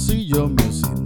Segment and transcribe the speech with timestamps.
[0.00, 0.99] see your music.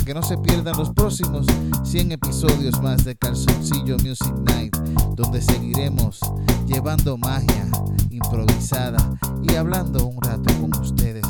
[0.00, 1.44] Para que no se pierdan los próximos
[1.84, 4.74] 100 episodios más de Calzoncillo Music Night,
[5.14, 6.20] donde seguiremos
[6.66, 7.68] llevando magia
[8.08, 8.96] improvisada
[9.42, 11.26] y hablando un rato con ustedes.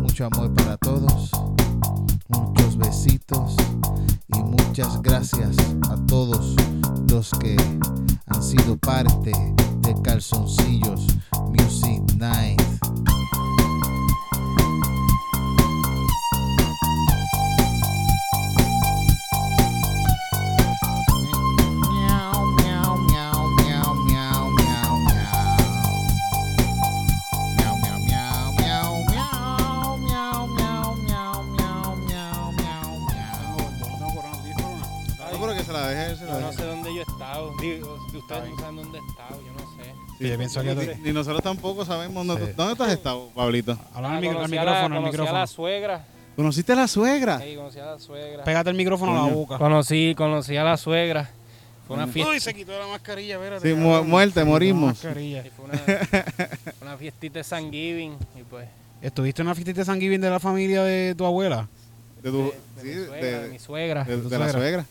[0.00, 1.30] Mucho amor para todos,
[2.28, 3.54] muchos besitos
[4.26, 5.56] y muchas gracias
[5.88, 6.56] a todos
[7.08, 7.56] los que
[8.26, 9.30] han sido parte
[9.82, 11.06] de Calzoncillos
[11.52, 12.59] Music Night.
[38.70, 39.90] Saben dónde he estado, yo no sé.
[40.18, 42.52] Sí, yo pienso que tú- Ni, ni nosotros tampoco sabemos dónde, Sí.
[42.56, 43.72] dónde has estado, Pablito.
[43.94, 45.38] Habla al, Ah, al conocí a la- micrófono, al conocí a micrófono.
[45.38, 46.04] la suegra.
[46.36, 47.40] ¿Conociste a la suegra?
[47.40, 48.44] Sí, conocí a la suegra.
[48.44, 49.34] Pégate el micrófono a la Coño.
[49.34, 49.58] boca.
[49.58, 51.30] Conocí, conocí a la suegra.
[51.86, 52.32] Fue una fiesta.
[52.32, 53.68] Uy, se quitó la mascarilla, espérate.
[53.68, 54.90] Sí, mu- muerte, morimos.
[55.02, 55.44] mascarilla.
[55.44, 55.80] y fue una,
[56.82, 58.12] una fiestita de San Giving.
[58.38, 58.68] Y pues,
[59.02, 61.66] ¿Estuviste en una fiesta de San Giving de la familia de tu abuela?
[62.22, 64.04] De, de, tu, de sí, mi de, suegra, de, mi suegra.
[64.04, 64.86] de- tu de la suegra.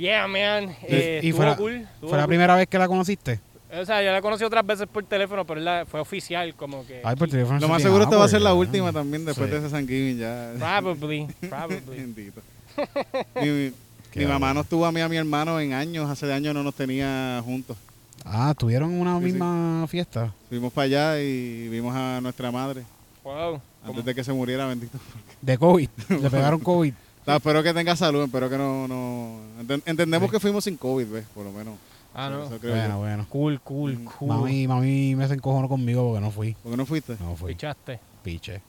[0.00, 0.74] Yeah, man.
[0.82, 1.86] Eh, y estuvo fuera- cool.
[2.00, 3.38] ¿Fue la primera vez que la conociste?
[3.78, 6.86] O sea, yo la conocí otras veces por teléfono, pero él la- fue oficial, como
[6.86, 7.02] que.
[7.04, 7.60] Ay, por teléfono.
[7.60, 9.52] Lo más seguro esta va a ser la última también después Sí.
[9.52, 10.52] de ese San Giving ya.
[10.58, 11.80] Probably, probably.
[11.86, 12.40] Bendito.
[14.14, 16.52] Mi, mamá no estuvo a mí y a mi hermano en años, hace de años
[16.52, 17.76] no nos tenía juntos.
[18.24, 19.30] Ah, ¿tuvieron una Sí, sí.
[19.32, 20.32] misma fiesta?
[20.48, 22.82] Fuimos para allá y vimos a nuestra madre
[23.22, 23.60] wow.
[23.84, 24.98] antes de que se muriera, bendito.
[25.40, 25.88] De COVID.
[26.08, 26.92] Le pegaron COVID.
[27.26, 28.88] No, espero que tenga salud, espero que no...
[28.88, 30.32] no enten- entendemos Sí.
[30.32, 31.24] que fuimos sin COVID, ¿ves?
[31.34, 31.74] Por lo menos.
[32.14, 32.48] Ah, no.
[32.48, 32.98] Bueno, yo.
[32.98, 33.26] bueno.
[33.28, 34.28] Cool, cool, cool.
[34.28, 36.54] Mami, mami me se encojonó conmigo porque no fui.
[36.54, 37.16] ¿Por qué no fuiste?
[37.20, 37.52] No fui.
[37.54, 38.00] Pichaste.
[38.24, 38.60] Piche.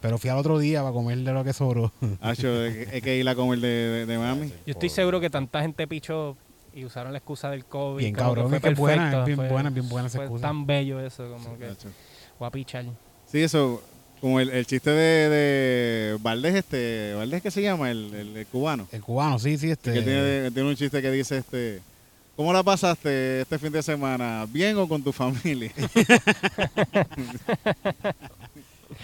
[0.00, 1.92] Pero fui al otro día para comer de lo que sobró.
[2.22, 4.48] Hacho, es que- es que ir a comer de, de, de mami.
[4.48, 6.36] Yo estoy seguro que tanta gente pichó
[6.72, 7.98] y usaron la excusa del COVID.
[8.02, 10.16] Bien cabrón, fue es que es buena, perfecto, es bien fue- buena, bien buena esa
[10.18, 10.46] fue excusa.
[10.46, 11.68] tan bello eso, como que
[12.38, 12.84] voy a pichar.
[13.26, 13.82] Sí, eso,
[14.20, 18.46] como el, el chiste de, de Valdés, este, Valdés que se llama, el, el- el
[18.46, 18.86] cubano.
[18.92, 19.92] El cubano, sí, sí, este.
[19.92, 21.80] Que tiene, tiene un chiste que dice, este,
[22.36, 24.46] ¿cómo la pasaste este fin de semana?
[24.50, 25.72] ¿Bien o con tu familia?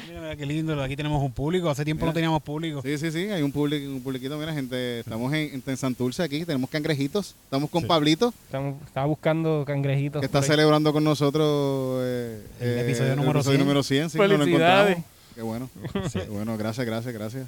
[0.09, 1.69] Mira, mira qué lindo, aquí tenemos un público.
[1.71, 2.11] Hace tiempo Mira.
[2.11, 2.83] no teníamos público.
[2.83, 6.45] sí, sí, sí, hay un, public, un publiquito, mira gente, estamos en, en Santurce aquí,
[6.45, 7.89] tenemos cangrejitos, estamos con Sí.
[7.89, 10.21] Pablito, Estamos, estaba buscando cangrejitos.
[10.21, 13.59] que está celebrando con nosotros eh, El eh, episodio número 100.
[13.59, 14.97] número 100, sí, nos encontramos.
[15.35, 15.69] Qué bueno,
[16.13, 17.47] qué bueno, gracias, gracias, gracias.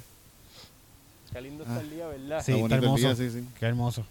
[1.31, 2.43] Qué lindo está el día, ¿verdad?
[2.43, 2.97] Sí, Está está bonito el hermoso.
[3.03, 3.45] día, sí, sí.
[3.59, 4.05] Qué hermoso.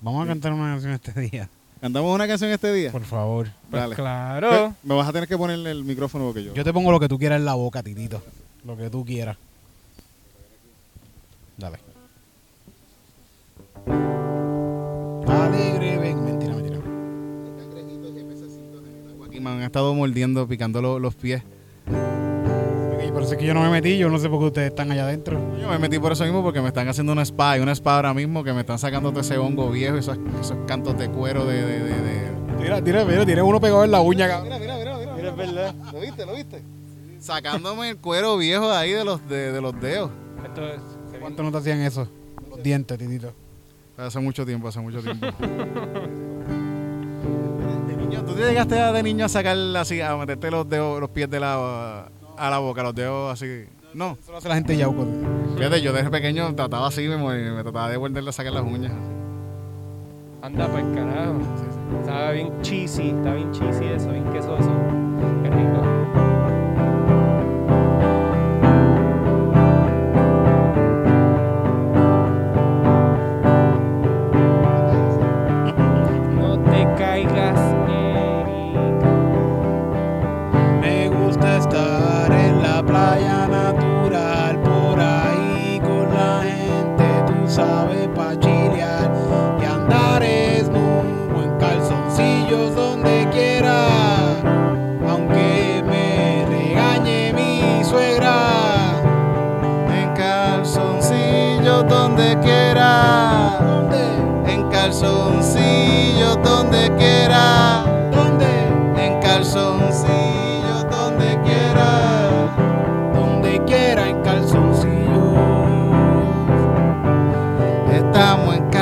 [0.00, 1.48] Vamos a cantar una canción este día,
[1.80, 2.92] ¿Cantamos una canción este día?
[2.92, 3.48] por favor.
[3.70, 3.94] Pues Dale.
[3.96, 4.74] claro.
[4.82, 6.52] Me vas a tener que ponerle el micrófono porque yo.
[6.54, 8.22] Yo te pongo lo que tú quieras en la boca, titito.
[8.64, 9.36] Lo que tú quieras.
[11.56, 11.78] Dale.
[15.26, 16.24] Alegre, ven.
[16.24, 16.78] Mentira, mentira.
[19.26, 21.42] Aquí me han estado mordiendo, picando lo- los pies.
[23.10, 24.68] Ok, Por eso es que yo no me metí, yo no sé por qué ustedes
[24.70, 25.38] están allá adentro.
[25.60, 27.96] Yo me metí por eso mismo porque me están haciendo una spa y una spa
[27.96, 31.08] ahora mismo que me están sacando todo ese hongo viejo y esos, esos cantos de
[31.10, 31.62] cuero de...
[31.62, 32.30] de, de, de-
[32.60, 34.44] Tira, tira, mira, tiene uno pegado en la uña, cabrón.
[34.44, 35.14] Mira, mira, mira, mira.
[35.16, 35.74] Mira, es verdad.
[35.92, 36.26] ¿Lo viste?
[36.26, 36.62] ¿Lo viste?
[37.18, 40.10] Sacándome el cuero viejo de ahí de los, de, de los dedos.
[40.44, 40.80] Esto es.
[41.20, 42.06] ¿Cuánto no te hacían eso?
[42.50, 43.32] Los dientes, titito.
[43.96, 45.26] Hace mucho tiempo, hace mucho tiempo.
[47.88, 51.00] De niño, ¿Tú te llegaste a- de niño a sacar así, a meterte los dedos,
[51.00, 52.08] los pies de la,
[52.40, 53.66] a la boca, los dedos así?
[53.92, 54.16] No.
[54.20, 55.06] Eso lo hace la gente Yauco.
[55.56, 58.62] Fíjate, yo desde pequeño trataba así, me, me, me trataba de volverle a sacar las
[58.62, 58.92] uñas.
[60.42, 61.38] Anda para el carajo.
[62.00, 64.70] Estaba bien cheesy, está bien cheesy eso, bien quesoso.
[65.42, 65.89] Qué rico.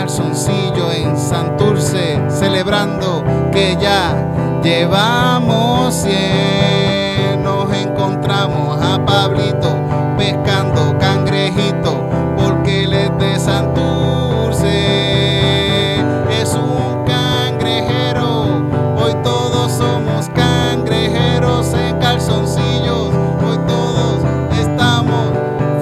[0.08, 3.22] Calzoncillo en Santurce celebrando
[3.52, 7.44] que ya llevamos 100.
[7.44, 9.68] Nos encontramos a Pablito
[10.16, 12.08] pescando cangrejito
[12.38, 14.70] porque él es de Santurce.
[16.40, 18.66] Es un cangrejero.
[18.96, 23.12] Hoy todos somos cangrejeros en calzoncillos.
[23.46, 24.24] Hoy todos
[24.58, 25.34] estamos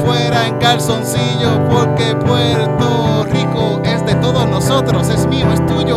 [0.05, 2.56] fuera en calzoncillo porque Puerto
[4.69, 5.97] es mío, es tuyo,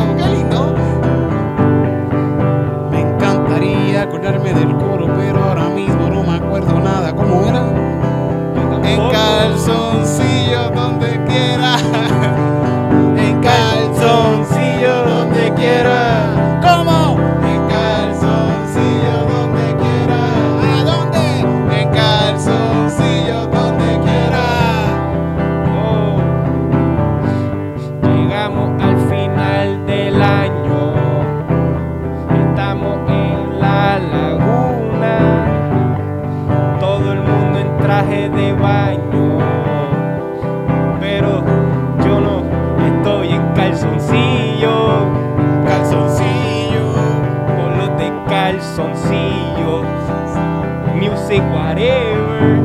[38.27, 39.37] de baño.
[40.99, 41.43] Pero
[42.03, 42.43] yo no
[42.85, 45.07] estoy en calzoncillo.
[45.65, 46.93] Calzoncillo,
[47.55, 49.83] Con los de calzoncillo.
[50.95, 52.58] Music whatever.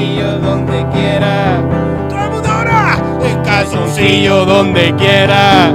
[0.00, 1.60] Calzoncillo donde quiera,
[2.08, 5.74] todo el mundo ahora, en calzoncillo donde quiera.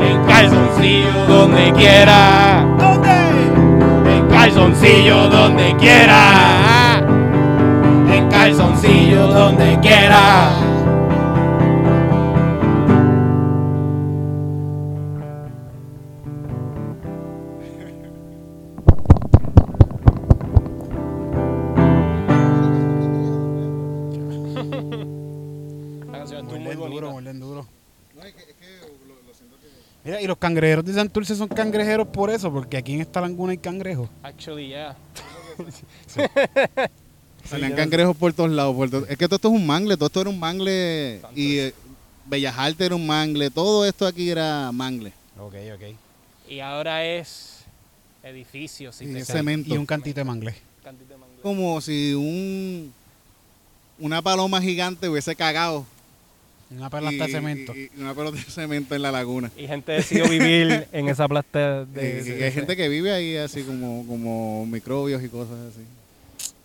[0.00, 2.66] En calzoncillo donde quiera.
[2.78, 4.14] ¿dónde?
[4.14, 7.00] En calzoncillo donde quiera.
[8.12, 10.75] En calzoncillo donde quiera.
[30.06, 33.50] Mira, y los cangrejeros de Santurce son cangrejeros por eso, porque aquí en esta laguna
[33.50, 34.08] hay cangrejos.
[34.22, 34.96] Actually, yeah.
[37.44, 38.76] Salían cangrejos por todos lados.
[38.76, 41.74] por Es que todo esto es un mangle, todo esto era un mangle y eh,
[42.24, 45.12] Bellas Artes era un mangle, todo esto aquí era mangle.
[45.40, 45.96] Ok, ok.
[46.48, 47.64] Y ahora es
[48.22, 49.24] edificio, si cae.
[49.24, 49.74] cemento.
[49.74, 50.54] Y un cantito de mangle.
[50.84, 51.42] Cantito de mangle.
[51.42, 52.94] Como si un
[53.98, 55.84] una paloma gigante hubiese cagado.
[56.70, 57.74] Una hasta y- cemento.
[57.76, 59.50] y- y una pelota de cemento en la laguna.
[59.56, 62.24] Y gente decidió vivir en esa plasta de...
[62.26, 65.82] Y- y hay gente que vive ahí así como, como microbios y cosas así.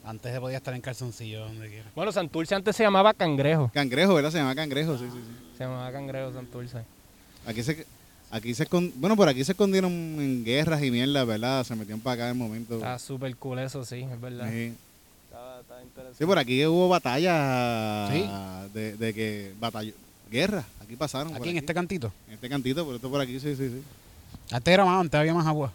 [0.03, 1.85] Antes se podía estar en calzoncillo donde quiera.
[1.95, 3.69] Bueno, Santurce antes se llamaba Cangrejo.
[3.73, 4.31] Cangrejo, ¿verdad?
[4.31, 5.55] Se llama cangrejo, sí, sí, sí.
[5.57, 6.79] Se llamaba Cangrejo Santurce.
[7.45, 7.85] Aquí se,
[8.31, 11.63] aquí se bueno, por aquí se escondieron en guerras y mierda, ¿verdad?
[11.63, 12.75] Se metieron para acá en el momento.
[12.75, 14.49] Está súper cool eso, sí, es verdad.
[14.51, 14.73] Sí.
[15.83, 16.17] Interesante.
[16.17, 18.29] Sí, por aquí hubo batallas Sí.
[18.73, 19.93] de, de que batalló,
[20.31, 21.35] guerras, aquí pasaron.
[21.35, 22.11] Aquí en este cantito.
[22.27, 23.81] en este cantito, por esto por aquí, sí, sí, sí.
[24.51, 25.71] Antes era más, antes había más agua.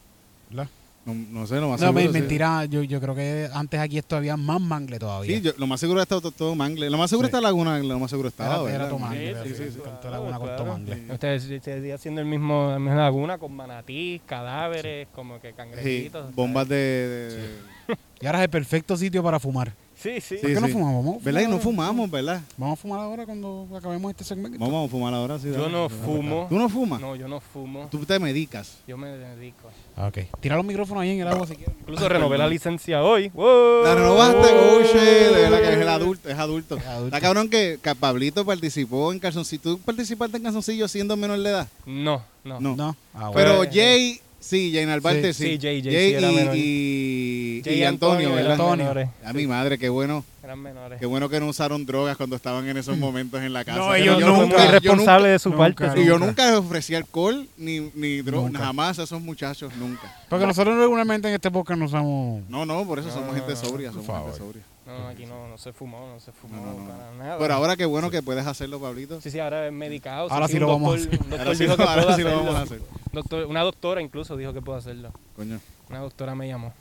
[0.50, 0.68] ¿verdad?
[1.04, 2.14] No, no sé, lo más No, me- seguro.
[2.14, 2.20] sí.
[2.20, 5.36] mentira, yo, yo creo que antes aquí esto había más mangle todavía.
[5.36, 6.90] Sí, yo- lo más seguro está todo, todo mangle.
[6.90, 7.30] Lo más seguro Sí.
[7.30, 8.74] está laguna, lo más seguro estaba, Era- ¿verdad?
[8.80, 11.12] era todo mangle, Sí, sí, sí, claro, con todo mangle.
[11.12, 15.54] Ustedes se seguía haciendo el mismo, la misma laguna con manatí, cadáveres, como que Sí,
[15.56, 16.34] cangrejitos.
[16.34, 16.76] bombas de...
[16.76, 17.50] de-
[18.20, 19.72] Y ahora es el perfecto sitio para fumar.
[20.06, 20.36] Sí, sí.
[20.36, 21.04] ¿Por Sí, qué no fumamos?
[21.04, 21.40] Vamos a ¿Verdad?
[21.40, 21.62] Y no ahora.
[21.64, 22.40] fumamos, ¿verdad?
[22.56, 24.58] Vamos a fumar ahora cuando acabemos este segmento.
[24.58, 25.46] Vamos a fumar ahora, sí.
[25.48, 25.72] Yo dale.
[25.72, 26.46] no fumo.
[26.48, 27.00] ¿Tú no fumas?
[27.00, 27.88] No, yo no fumo.
[27.90, 28.78] Tú te medicas.
[28.86, 29.68] Yo me dedico.
[29.96, 30.18] Ah, Ok.
[30.40, 31.74] Tira los micrófonos ahí en el agua si quieres.
[31.80, 33.28] Incluso renové la licencia hoy.
[33.30, 33.82] ¡Wow!
[33.84, 36.76] La renovaste, oh shit, de verdad que es el adulto, es adulto.
[36.76, 37.06] Es adulto.
[37.16, 39.62] Está cabrón que, que Pablito participó en calzoncillo.
[39.62, 41.68] ¿Tú participaste en calzoncillo siendo menor de edad?
[41.86, 42.60] No, no.
[42.60, 42.76] No.
[42.76, 42.96] No.
[43.14, 43.32] Ah, bueno.
[43.34, 45.44] Pero Jay, sí, Jay Narvarte sí.
[45.44, 46.56] Sí, Jay, Jay sí era y, menor.
[46.56, 48.52] y, Jay y Antonio, ¿verdad?
[48.52, 48.76] Antonio.
[48.84, 49.08] menores.
[49.24, 50.24] A mi madre, qué bueno.
[50.44, 51.00] Eran menores.
[51.00, 53.78] Qué bueno que no usaron drogas cuando estaban en esos momentos en la casa.
[53.78, 55.98] No, ellos yo nunca- muy irresponsable de su nunca, parte.
[56.00, 56.08] Y sí.
[56.08, 58.64] yo nunca les ofrecí alcohol ni, ni drogas, Nunca.
[58.66, 60.14] jamás a esos muchachos, nunca.
[60.28, 62.42] Porque nosotros regularmente en este podcast no usamos.
[62.48, 64.62] No, no, por eso No, somos no, gente sobria, por somos gente sobria.
[64.86, 66.88] No, aquí no, no se fumó, no se fumó No, no, no.
[66.90, 67.38] para nada.
[67.38, 69.20] Pero ahora qué bueno que puedes hacerlo, Pablito.
[69.20, 70.30] Sí, sí, ahora es medicado.
[70.30, 71.10] Ahora sí, lo vamos a hacer.
[71.18, 72.80] doctor Ahora sí, dijo lo, que ahora puedo sí lo vamos a hacer.
[73.12, 75.10] Doctor- una doctora incluso dijo que puedo hacerlo.
[75.34, 75.58] Coño.
[75.90, 76.72] Una doctora me llamó.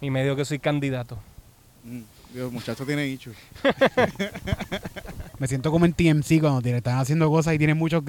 [0.00, 1.16] Y me dijo que soy candidato.
[1.84, 2.00] Mm.
[2.34, 3.32] Dios, muchacho tiene dicho.
[5.38, 8.04] Me siento como en TMC cuando tiene- están haciendo cosas y tienen muchos,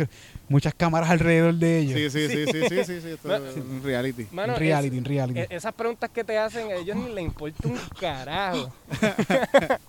[0.48, 2.12] muchas cámaras alrededor de ellos.
[2.12, 4.28] Sí, sí, sí, sí, sí, sí, sí, esto es un reality.
[4.32, 5.40] Mano, reality, es- reality.
[5.40, 8.72] e- esas preguntas que te hacen, a ellos ni les importa un carajo.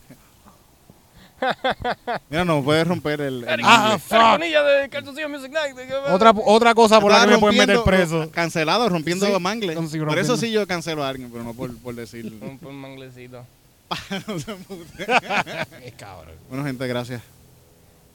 [2.30, 3.42] Mira, no puedes romper el.
[3.48, 4.10] el Ah, fuck.
[4.10, 5.76] Carbonilla de Calzoncillo Music Night.
[6.10, 8.30] Otra, otra cosa por la que Estaba me pueden meter preso.
[8.30, 9.74] Cancelado, rompiendo Sí, mangle.
[9.74, 12.32] con- sí, Por eso sí yo cancelo a alguien, pero no por, por decir.
[12.40, 13.44] Un, un manglecito.
[14.26, 15.06] No se empute.
[15.84, 16.34] Qué cabrón.
[16.48, 17.22] bueno, gente, gracias.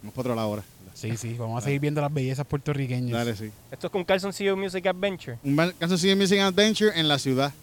[0.02, 0.64] Vamos para otro lado ahora.
[0.94, 3.12] Sí, sí, vamos a seguir viendo las bellezas puertorriqueñas.
[3.12, 3.52] Dale, sí.
[3.72, 5.38] Esto es con Calzoncillo Music Adventure.
[5.44, 5.56] Un
[6.10, 7.54] de Missing Adventure en la ciudad.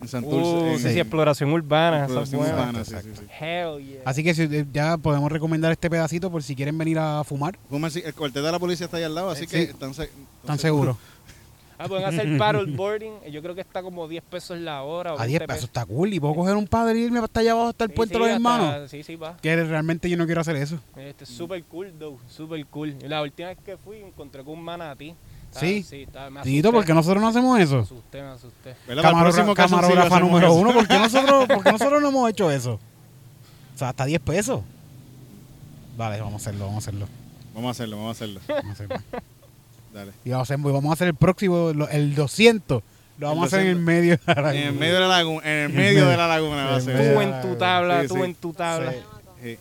[0.00, 0.48] En Santurce.
[0.50, 2.04] Uh, en- sí, sí, exploración urbana.
[2.04, 2.40] Exploración
[2.86, 3.26] sí, sí, sí.
[3.38, 4.00] Hell yeah.
[4.06, 7.58] Así que si- eh, ya podemos recomendar este pedacito por si quieren venir a fumar.
[7.68, 9.92] Fuma, sí, El cuartel de la policía está ahí al lado, así Eh, que están,
[9.92, 10.96] se- ¿Están seguros?
[11.82, 13.22] Ah, pueden hacer paddleboarding.
[13.32, 15.14] Yo creo que está como 10 pesos la hora.
[15.14, 16.12] o A 10 20 pesos está cool.
[16.12, 18.20] Y puedo coger un padre y irme hasta allá abajo hasta el Sí, puente sí,
[18.20, 18.90] de los hasta- hermanos.
[18.90, 19.36] Sí, sí, va.
[19.38, 20.78] Que realmente yo no quiero hacer eso.
[20.96, 22.18] Este, super cool, though.
[22.28, 22.96] Super cool.
[23.02, 25.14] Y La última vez que fui, encontré con un manatí.
[25.52, 25.82] Sí.
[25.82, 26.76] Sí, estaba, me Tito, asusté.
[26.78, 27.78] ¿por qué nosotros no hacemos Me eso?
[27.80, 28.76] asusté, me asusté.
[28.86, 32.30] Próximo caso sí camarógrafa hacemos número uno, ¿por qué, nosotros, ¿por qué nosotros no hemos
[32.30, 32.78] hecho eso?
[33.74, 34.60] O sea, hasta 10 pesos.
[35.96, 37.08] Vale, vamos a hacerlo, vamos a hacerlo.
[37.52, 38.40] Vamos a hacerlo, vamos a hacerlo.
[38.46, 38.96] Vamos a hacerlo.
[39.92, 40.12] Dale.
[40.24, 42.82] Y vamos a hacer, vamos a hacer el próximo, el 200.
[43.18, 44.18] Lo vamos a hacer en el medio.
[44.26, 46.72] de la En el medio de la laguna, en el medio de la laguna va
[46.72, 47.14] a En ser.
[47.14, 48.20] Tú en tu tabla, Sí, tú sí.
[48.22, 48.92] en tu tabla.
[48.92, 48.98] Sí.
[49.42, 49.58] Sí.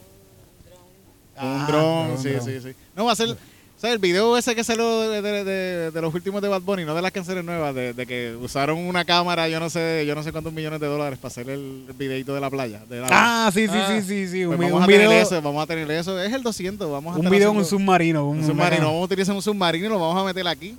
[1.42, 2.76] Un dron, sí, sí, sí.
[2.96, 3.36] No, va a ser.
[3.80, 3.94] ¿Sabes?
[3.94, 6.94] El video ese que salió de, de- de- de los últimos de Bad Bunny, no
[6.96, 10.22] de las canciones nuevas, de, de que usaron una cámara, yo no sé, yo no
[10.24, 12.82] sé cuántos millones de dólares para hacer el, videito de la playa.
[12.90, 13.88] de la- Ah, sí, sí, Ah.
[13.88, 14.44] sí, sí, sí.
[14.44, 16.22] Un, Pues vi- vamos un a video, tener eso, vamos a tener eso.
[16.22, 18.28] Es el 200, vamos a un video en un submarino.
[18.28, 18.88] un Un, submarino.
[18.88, 20.76] Vamos a utilizar un submarino y lo vamos a meter aquí.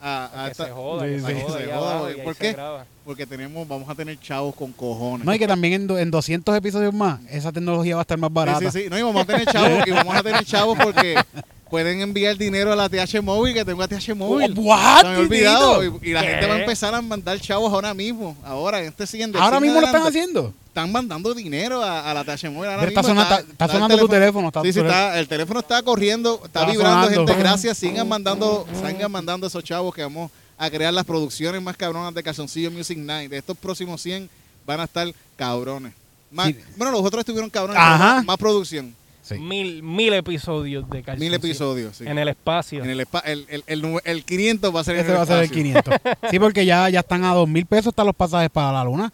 [0.00, 1.26] A, a Que esta- se joda, Sí, que sí.
[1.26, 1.58] se joda.
[1.58, 2.56] Se joda, ¿por se qué?
[3.04, 5.26] porque tenemos, vamos a tener chavos con cojones.
[5.26, 8.32] No, y que también en, en 200 episodios más, esa tecnología va a estar más
[8.32, 8.60] barata.
[8.60, 8.90] Sí, sí, sí.
[8.90, 11.16] No, y vamos a tener chavos, y vamos a tener chavos porque
[11.70, 14.54] pueden enviar dinero a la TH Móvil, que tengo a TH Móvil.
[14.56, 15.84] Oh, what, me había olvidado.
[15.84, 16.28] Y, y la ¿Qué?
[16.28, 18.36] gente va a empezar a mandar chavos ahora mismo.
[18.44, 20.54] Ahora, en este 100 de Ahora 100 mismo lo están adelante, haciendo.
[20.66, 22.70] Están mandando dinero a, a la TH Móvil.
[22.70, 24.48] Ahora Pero está, mismo sonando, está, está el sonando tu teléfono.
[24.48, 25.02] Está Sí, tu sí, teléfono.
[25.04, 27.26] está, el teléfono está corriendo, está, Está vibrando, sonando.
[27.26, 27.42] gente.
[27.42, 27.78] Gracias.
[27.78, 32.22] Sigan mandando, sigan mandando esos chavos que vamos a crear las producciones más cabronas de
[32.22, 33.30] Calzoncillo Music Night.
[33.30, 34.28] De estos próximos 100
[34.66, 35.92] van a estar cabrones.
[36.30, 36.56] Más- Sí.
[36.76, 38.22] Bueno, los otros estuvieron cabrones, Ajá.
[38.22, 38.94] más producción.
[39.28, 39.38] Sí.
[39.38, 41.30] Mil, mil episodios de calzoncillo.
[41.30, 41.96] Mil episodios.
[41.96, 42.04] sí.
[42.06, 42.82] En el espacio.
[42.82, 45.22] En el, espa- el, el, el, el 500 va a ser en Ese el va
[45.22, 45.62] a ser el espacio.
[45.64, 45.94] 500.
[46.30, 49.12] Sí, porque ya, ya están a 2 mil pesos están los pasajes para la luna.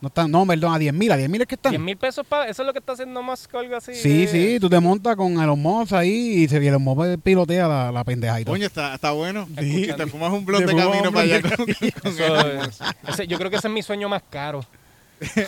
[0.00, 1.10] No, están, no, perdón, a 10 mil.
[1.12, 1.70] A 10 mil es que están.
[1.72, 2.46] 10 mil pesos para.
[2.50, 3.94] Eso es lo que está haciendo Musk o algo así.
[3.94, 7.66] Sí, de- sí, tú te montas con Elon Musk ahí y se Elon Musk pilotea
[7.66, 8.52] la, la pendeja y todo.
[8.54, 9.48] Coño, está, está bueno.
[9.58, 9.86] Sí.
[9.88, 11.40] Y te fumas un blog de camino para allá.
[11.42, 11.66] con- con
[12.12, 14.64] Eso ese- yo creo que ese es mi sueño más caro.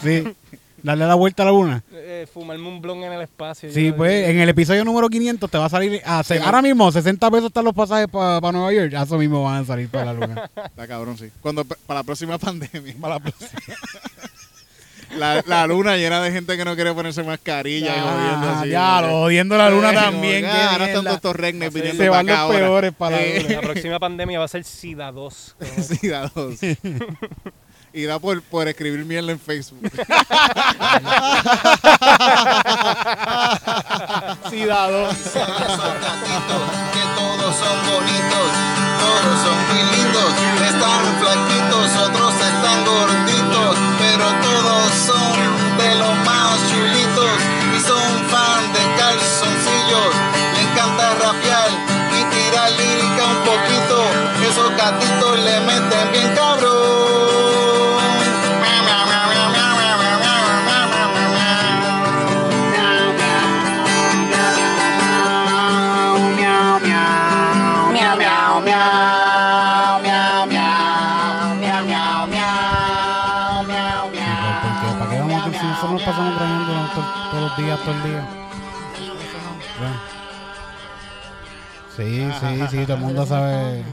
[0.02, 0.25] Sí.
[0.87, 1.83] Darle la vuelta a la luna.
[1.93, 3.73] Eh, fumarme un blon en el espacio.
[3.73, 6.00] Sí, pues en el episodio número 500 te va a salir.
[6.05, 8.93] A, se- ahora mismo 60 pesos están los pasajes para Nueva York.
[8.93, 10.50] Eso mismo van a salir para la luna.
[10.64, 11.28] Está cabrón, sí.
[11.40, 12.95] Cuando, para la próxima pandemia.
[13.00, 13.50] Para la próxima.
[15.16, 18.69] La, la luna llena de gente que no quiere ponerse mascarilla y jodiendo Ah, así.
[18.71, 20.43] ya, lo jodiendo la luna Eh, también.
[20.45, 22.59] que, ah, ahora están todos estos regnes viniendo Se para van acá los ahora.
[22.59, 23.55] peores para la Eh, luna.
[23.55, 25.57] La próxima pandemia va a ser SIDA 2.
[25.81, 26.59] Sí, da dos.
[27.97, 29.81] Y da por, por escribir mierda en Facebook.
[34.50, 35.09] Sí, dado.
[35.09, 35.17] que
[37.17, 38.49] todos son bonitos,
[39.00, 40.31] todos son muy lindos,
[40.65, 45.35] están flaquitos, otros están gorditos, pero todos son
[45.79, 47.37] de los más chulitos
[47.76, 50.12] y son fan de calzoncillos,
[50.55, 51.71] le encanta rapear
[52.12, 53.97] y tirar lírica un poquito,
[54.49, 56.56] esos gatitos le meten bien cabrón.
[81.97, 83.85] Sí, sí, sí, todo el mundo sabe.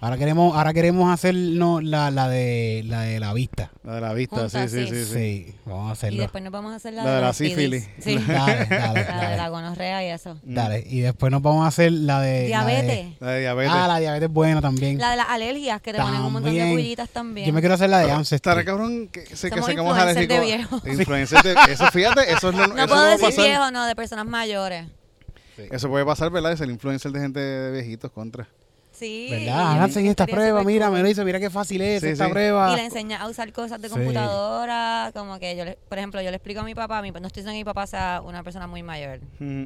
[0.00, 3.70] Ahora queremos, ahora queremos hacer no, la, la de la de la vista.
[3.82, 5.04] La de la vista, Juntas, sí, sí, sí.
[5.04, 6.22] sí, vamos a Y hacerlo.
[6.22, 7.88] después nos vamos a hacer la, La de la sífilis.
[7.98, 8.16] Sí.
[8.18, 10.38] Dale, dale, La de la gonorrea y eso.
[10.44, 10.84] Dale.
[10.86, 12.48] Y después nos vamos a hacer la de.
[12.48, 13.06] la de- Diabetes.
[13.20, 13.72] La de diabetes.
[13.74, 14.96] ah, la diabetes buena también.
[14.98, 16.76] La de las alergias, que te ponen un montón de También.
[16.78, 17.46] pullitas también.
[17.48, 18.64] Yo me quiero hacer la de Ancestry.
[18.64, 20.66] cabrón que, se, que sacamos influencers de.
[20.92, 23.44] Influencers de- Eso, fíjate, eso es lo no eso puedo decir pasar.
[23.44, 24.86] viejo, no, de personas mayores.
[25.72, 26.50] Eso puede pasar, ¿verdad?
[26.50, 28.46] De ser influencer de gente de viejitos contra.
[28.98, 29.28] Sí.
[29.30, 29.72] ¿Verdad?
[29.72, 30.96] Háganse esta prueba, mira, cool.
[30.96, 32.30] me lo hizo, mira qué fácil es Sí, esta sí.
[32.32, 32.72] prueba.
[32.72, 33.94] Y le enseña a usar cosas de Sí.
[33.94, 37.18] computadora, como que yo, le, por ejemplo, yo le explico a mi papá, mi, no
[37.26, 39.64] estoy diciendo que mi papá sea una persona muy mayor, Mm,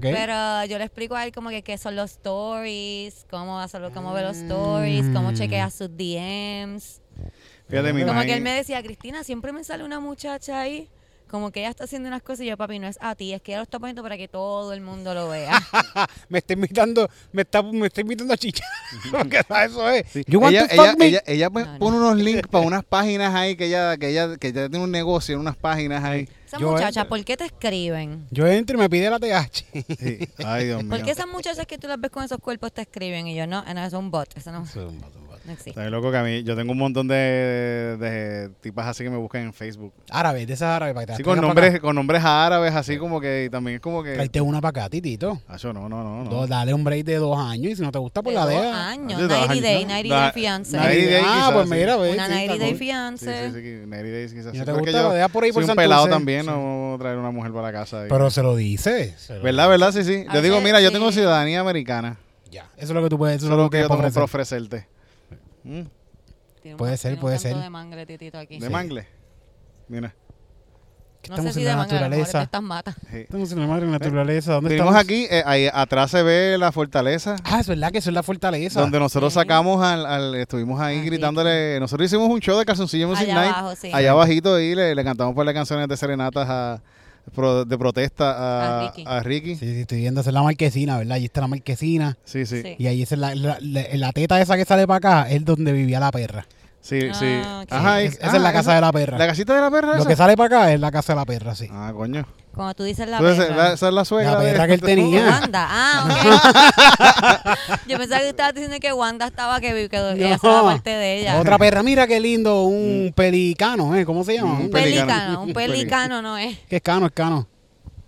[0.00, 4.12] pero yo le explico a él como que qué son los stories, cómo hacerlo, cómo
[4.12, 7.00] ver los stories, cómo chequea sus DMs.
[7.68, 10.88] Fíjate, mi Como que él me decía, Cristina, siempre me sale una muchacha ahí,
[11.30, 13.40] como que ella está haciendo unas cosas y yo, papi, no es a ti, es
[13.40, 15.52] que ella lo está poniendo para que todo el mundo lo vea.
[16.28, 18.64] me está invitando, me está, me está invitando a chicha.
[19.10, 20.06] Porque eso es.
[20.10, 20.24] Sí.
[20.26, 21.06] You want ella, to fuck ella, me?
[21.06, 21.78] ella, ella no.
[21.78, 24.90] pone unos links para unas páginas ahí que ella, que ella, que ella tiene un
[24.90, 26.28] negocio en unas páginas ahí.
[26.46, 27.06] Esas muchachas.
[27.06, 28.26] ¿por qué te escriben?
[28.30, 29.64] Yo entro y me pide la TH.
[29.98, 30.28] Sí.
[30.44, 30.90] Ay, Dios mío.
[30.90, 33.28] ¿Por qué esas muchachas que tú las ves con esos cuerpos te escriben?
[33.28, 34.66] Y yo, no, no, es un bot, eso no,
[35.50, 35.70] no existe.
[35.70, 37.14] Está loco que a mí, yo tengo un montón de,
[37.98, 39.92] de tipas así que me buscan en Facebook.
[40.10, 43.20] Árabe, de esas árabes para que te Sí, con nombres, con nombres árabes, así como
[43.20, 44.14] que y también es como que.
[44.14, 45.40] Tráete una para acá, titito.
[45.48, 46.24] Ah, yo no, no, no.
[46.24, 46.30] no.
[46.30, 48.46] Do- Dale un break de dos años y si no te gusta, pues De la
[48.46, 48.88] dos deja.
[48.88, 49.88] años, De dos 90 años, day, ¿no?
[49.90, 50.76] 90 Da- day fiance.
[50.76, 51.74] 90 day, ah, quizás, pues sí.
[51.74, 52.10] mira, ve.
[52.12, 53.18] Una sí, 90 está day cool.
[53.18, 54.44] Sí, sí, sí, que 90 days quizás.
[54.46, 55.84] Si sí, no te es gusta, yo la deja por ahí por soy un Santurce.
[55.88, 58.06] pelado también, no traer una mujer para la casa.
[58.06, 59.14] y- Pero se lo dice.
[59.18, 59.92] se lo ¿Verdad, verdad?
[59.92, 60.24] Sí, sí.
[60.28, 60.94] A Yo digo, veces, mira, yo sí.
[60.94, 62.16] tengo ciudadanía americana.
[62.50, 63.96] Ya, eso es lo que tú puedes, eso es Solo lo que que yo tengo
[63.98, 64.22] para ofrecer.
[64.24, 64.88] ofrecerte.
[65.64, 65.82] Mm,
[66.62, 67.56] Tiene un Puede can- ser, tiene un puede canto ser.
[67.64, 68.58] de mangre, titito, aquí.
[68.58, 69.06] De mangle.
[69.88, 70.14] Mira.
[71.22, 72.42] Que No estamos sé si en de la mangre, a lo mejor es de naturaleza.
[72.42, 72.94] estas matas.
[73.10, 73.16] Sí.
[73.18, 74.52] Estamos en la madre naturaleza.
[74.54, 75.04] ¿Dónde Venimos estamos?
[75.04, 77.36] aquí, eh, ahí atrás se ve la fortaleza.
[77.44, 78.80] Ah, es verdad que eso es la fortaleza.
[78.80, 79.38] Donde nosotros Sí.
[79.38, 83.34] sacamos al, al- estuvimos ahí Ah, gritándole, nosotros hicimos un show de calzoncillo Music Allá
[83.34, 83.90] Night, abajo, sí.
[83.92, 86.82] allá abajito ahí le, le cantamos por las canciones de serenatas a,
[87.30, 89.04] pro- de protesta a, A Ricky.
[89.06, 89.54] a Ricky.
[89.56, 91.12] Sí, sí, estoy viendo, esa es la marquesina, ¿verdad?
[91.16, 92.16] Ahí está la marquesina.
[92.24, 92.62] Sí, sí.
[92.78, 95.44] Y ahí esa es la, la, la- la teta esa que sale para acá, es
[95.44, 96.46] donde vivía la perra.
[96.80, 97.00] Sí.
[97.44, 97.72] Ah, ok.
[97.72, 99.18] Ajá, esa es la ah, casa de la perra.
[99.18, 100.08] ¿La casita de la perra Lo esa?
[100.08, 101.68] que sale para acá es la casa de la perra, sí.
[101.70, 102.26] Ah, coño.
[102.54, 103.56] Cuando tú dices la Entonces, perra.
[103.68, 105.26] la- esa es la suegra La de- perra que él tenía.
[105.28, 105.66] Wanda.
[105.70, 106.08] Ah,
[107.76, 107.78] ok.
[107.88, 111.38] Yo pensaba que estabas diciendo que Wanda estaba, que, que ella estaba parte de ella.
[111.40, 114.04] Otra perra, mira qué lindo, un pelicano, ¿eh?
[114.04, 114.54] ¿Cómo se llama?
[114.54, 115.06] Un Un pelicano.
[115.06, 115.42] pelicano.
[115.42, 116.58] Un pelicano no es.
[116.68, 117.46] Que es cano, es cano.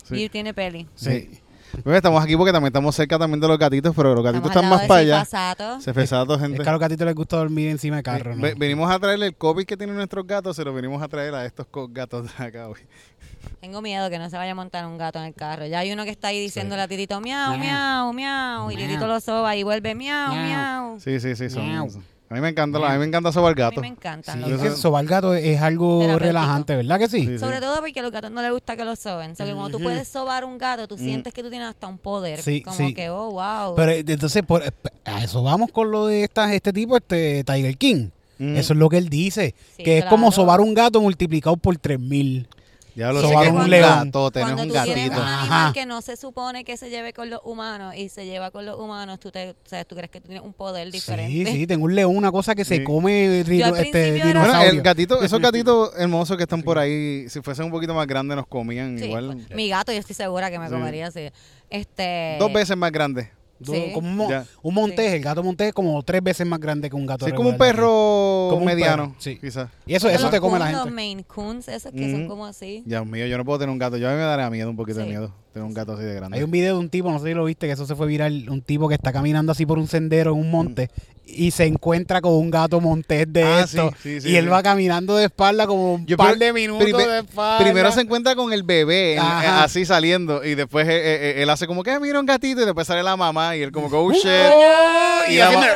[0.08, 0.24] Sí.
[0.24, 0.88] Y tiene peli.
[0.96, 1.30] Sí.
[1.84, 4.78] Pues estamos aquí porque también estamos cerca también de los gatitos, pero los gatitos Estamos
[4.78, 5.80] al están lado más para allá.
[5.80, 6.62] Cefesato, Es gente.
[6.62, 8.42] que a los gatitos les gusta dormir encima de carro, ¿no?
[8.42, 11.34] Ve- venimos a traerle el COVID que tienen nuestros gatos, se lo venimos a traer
[11.34, 12.80] a estos co- gatos de acá hoy.
[13.60, 15.66] Tengo miedo que no se vaya a montar un gato en el carro.
[15.66, 18.70] Ya hay uno que está ahí diciéndole a Titito miau, miau, miau.
[18.70, 18.88] Y Miau.
[18.88, 20.44] Titito lo soba y vuelve miau, Miau.
[20.44, 21.00] miau.
[21.00, 21.48] Sí, sí, sí.
[21.50, 21.88] Son, Miau.
[22.32, 23.80] A mí me encanta, a mí me encanta sobar A mí gato.
[23.82, 24.80] me encantan Sí, los es que gatos.
[24.80, 26.26] sobar gato es algo Terapéutico.
[26.26, 27.20] relajante, ¿verdad que sí?
[27.20, 27.38] Sí, sí.
[27.38, 29.32] Sobre todo porque a los gatos no les gusta que lo soben.
[29.32, 31.86] O sea, que cuando tú puedes sobar un gato, tú sientes que tú tienes hasta
[31.86, 32.38] un poder.
[32.38, 32.42] Mm.
[32.42, 32.94] Sí, Como sí.
[32.94, 33.74] que, oh, wow.
[33.76, 34.70] Pero eh, entonces, por, eh,
[35.04, 38.08] a eso vamos con lo de esta, este tipo, este Tiger King.
[38.38, 38.56] Mm.
[38.56, 39.54] Eso es lo que él dice.
[39.76, 40.32] Sí, que es como claro.
[40.32, 42.48] sobar un gato multiplicado por 3000.
[42.94, 43.88] Ya lo sé que un león.
[44.06, 45.22] gato, tenés Cuando un tú tienes gatito.
[45.22, 45.72] un animal Ajá.
[45.72, 48.78] que no se supone que se lleve con los humanos y se lleva con los
[48.78, 51.52] humanos, tú, te, o sea, tú crees que tú tienes un poder Sí, diferente.
[51.52, 52.84] sí, tengo un león, una cosa que se Sí.
[52.84, 54.70] come Yo este, era- Bueno, dinosaurio.
[54.72, 58.36] el gatito, esos gatitos hermosos que están por ahí, si fuesen un poquito más grandes
[58.36, 59.32] nos comían Sí, igual.
[59.46, 60.72] pues, Mi gato, yo estoy segura que me Sí.
[60.72, 61.30] comería así.
[61.70, 63.28] Este, Dos veces más grandes.
[63.70, 63.90] Sí.
[63.94, 64.44] como un, mo- Ya.
[64.62, 67.32] un montés, el gato montés es como tres veces más grande que un gato Sí,
[67.32, 67.76] como un regular de aquí.
[67.78, 69.38] perro Como un mediano, perro, sí.
[69.38, 69.68] quizás.
[69.86, 70.94] Y eso, eso te come la coons, Los gente.
[70.94, 72.28] Maine Coons, esos que son Ujú.
[72.30, 72.82] como así.
[72.86, 73.96] Dios mío, yo no puedo tener un gato.
[73.96, 75.10] Yo a mí me daría miedo, un poquito de Sí.
[75.10, 76.36] miedo, un gato así de grande.
[76.38, 78.06] Hay un video de un tipo, no sé si lo viste, que eso se fue
[78.06, 80.90] viral, un tipo que está caminando así por un sendero en un monte
[81.24, 83.44] y se encuentra con un gato montés de.
[83.44, 84.50] Ah, esto sí, sí, sí, y él sí.
[84.50, 87.58] va caminando de espalda como un Yo par de minutos prime- de espalda.
[87.64, 89.44] Primero se encuentra con el bebé Ajá.
[89.44, 90.92] eh, así saliendo y después eh,
[91.38, 93.62] eh, él hace como que "Ah, mira un gatito y después sale la mamá y
[93.62, 94.24] él como que oh shit
[95.28, 95.66] y y, la, va,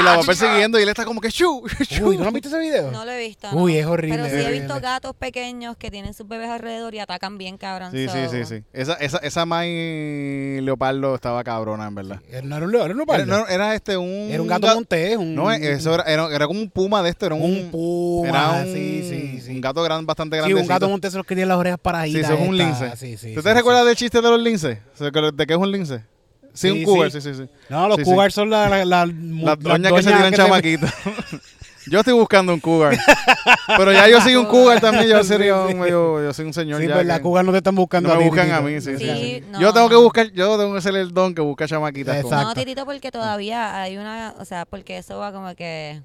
[0.00, 2.08] y la va persiguiendo y él está como que chu, chu.
[2.08, 2.90] Uy, ¿tú no has visto ese video?
[2.90, 3.48] No lo he visto.
[3.52, 3.78] Uy, no.
[3.78, 7.38] es horrible, Pero sí he visto gatos pequeños que tienen sus bebés alrededor y atacan
[7.38, 7.92] bien cabrón.
[7.92, 8.64] Sí, sí, sí, sí.
[8.72, 12.20] Esa, esa, esa May Leopardo estaba cabrona, en verdad.
[12.42, 13.26] No era un león, era leopardo.
[13.26, 14.28] no, era este un...
[14.30, 17.10] Era un gato ga- montés, un, No, eso era, era, era como un puma de
[17.10, 17.42] esto, era un...
[17.42, 18.28] un puma.
[18.28, 19.50] era un, sí, sí, sí.
[19.52, 20.60] un gato gran, bastante Sí, grande.
[20.60, 22.24] un gato montés los que tiene las orejas Sí, paraditas.
[22.30, 22.96] eso es un lince.
[22.96, 23.54] Sí, sí, ¿Tú sí, te sí.
[23.56, 24.78] recuerdas del chiste de los linces?
[24.98, 25.98] ¿De qué es un lince?
[26.52, 27.20] Sí, Sí, un cougar, sí.
[27.20, 27.50] sí, sí, sí.
[27.68, 28.10] No, los Sí, sí.
[28.10, 30.90] cougars son las la, la, Las doñas que se tiran chamaquitos.
[31.86, 32.96] Yo estoy buscando un cougar.
[33.76, 35.08] Pero ya yo soy un cougar también.
[35.08, 37.52] Yo sería un medio, yo soy un señor Sí, ya pues las que cougars no
[37.52, 38.80] te están buscando no a me ti, buscan a mí.
[38.80, 39.06] Sí, sí, Sí,
[39.40, 39.44] sí.
[39.50, 42.16] no, Yo tengo que buscar, yo tengo que ser el don que busca chamaquitas.
[42.16, 42.44] Exacto.
[42.48, 46.02] No, Titito, porque todavía hay una, o sea, porque eso va como que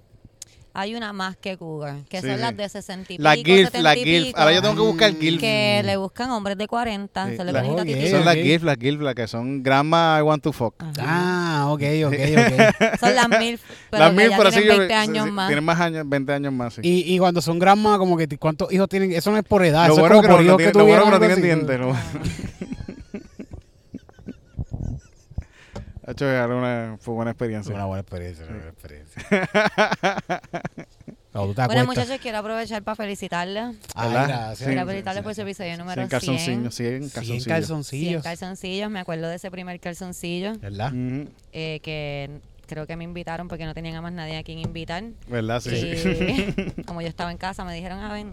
[0.78, 2.42] hay una más que Cougar, que Sí, son sí.
[2.42, 4.26] las de 60 y La pico, GILF, 70 la y GILF.
[4.28, 5.40] pico, Ahora yo tengo que buscar GILF.
[5.40, 8.10] que le buscan hombres de 40, Sí, se le la- Titito.
[8.10, 8.36] Son las.
[8.36, 10.76] GILF, las GILF, las que son Grandma I want to fuck.
[10.84, 10.92] Ajá.
[11.00, 11.35] Ah,
[11.76, 13.00] ok, ok, ok.
[13.00, 13.60] Son las mil,
[13.92, 15.48] pero las mil, pero así tienen yo- 20 sí, años sí, más.
[15.48, 16.82] Tienen más años, 20 años más, sí.
[16.84, 19.88] y, y cuando son grandma, como que cuántos hijos tienen, eso no es por edad,
[19.88, 21.42] lo eso bueno es que como por no hijos que lo bueno que no tienen
[21.42, 21.80] dientes.
[21.80, 21.96] lo-
[26.08, 27.72] Hacho, era una, fue buena experiencia.
[27.72, 29.24] Fue una buena experiencia, una buena experiencia.
[31.36, 33.76] Te Bueno, muchachos, quiero aprovechar para felicitarles.
[33.94, 34.28] Ay, ¿verdad?
[34.28, 34.58] gracias.
[34.60, 36.20] Sí, Quiero felicitarles sí, por su episodio Sí, número en 100.
[36.20, 37.44] calzoncillos, sí, en 100 calzoncillos.
[37.44, 38.24] 100 calzoncillos.
[38.24, 38.90] calzoncillos.
[38.90, 40.94] Me acuerdo de ese primer calzoncillo ¿Verdad?
[41.52, 42.30] Eh, que
[42.68, 45.04] creo que me invitaron porque no tenían a más nadie a quien invitar.
[45.28, 45.60] ¿Verdad?
[45.60, 48.28] Sí, como yo estaba en casa, me dijeron, a ver.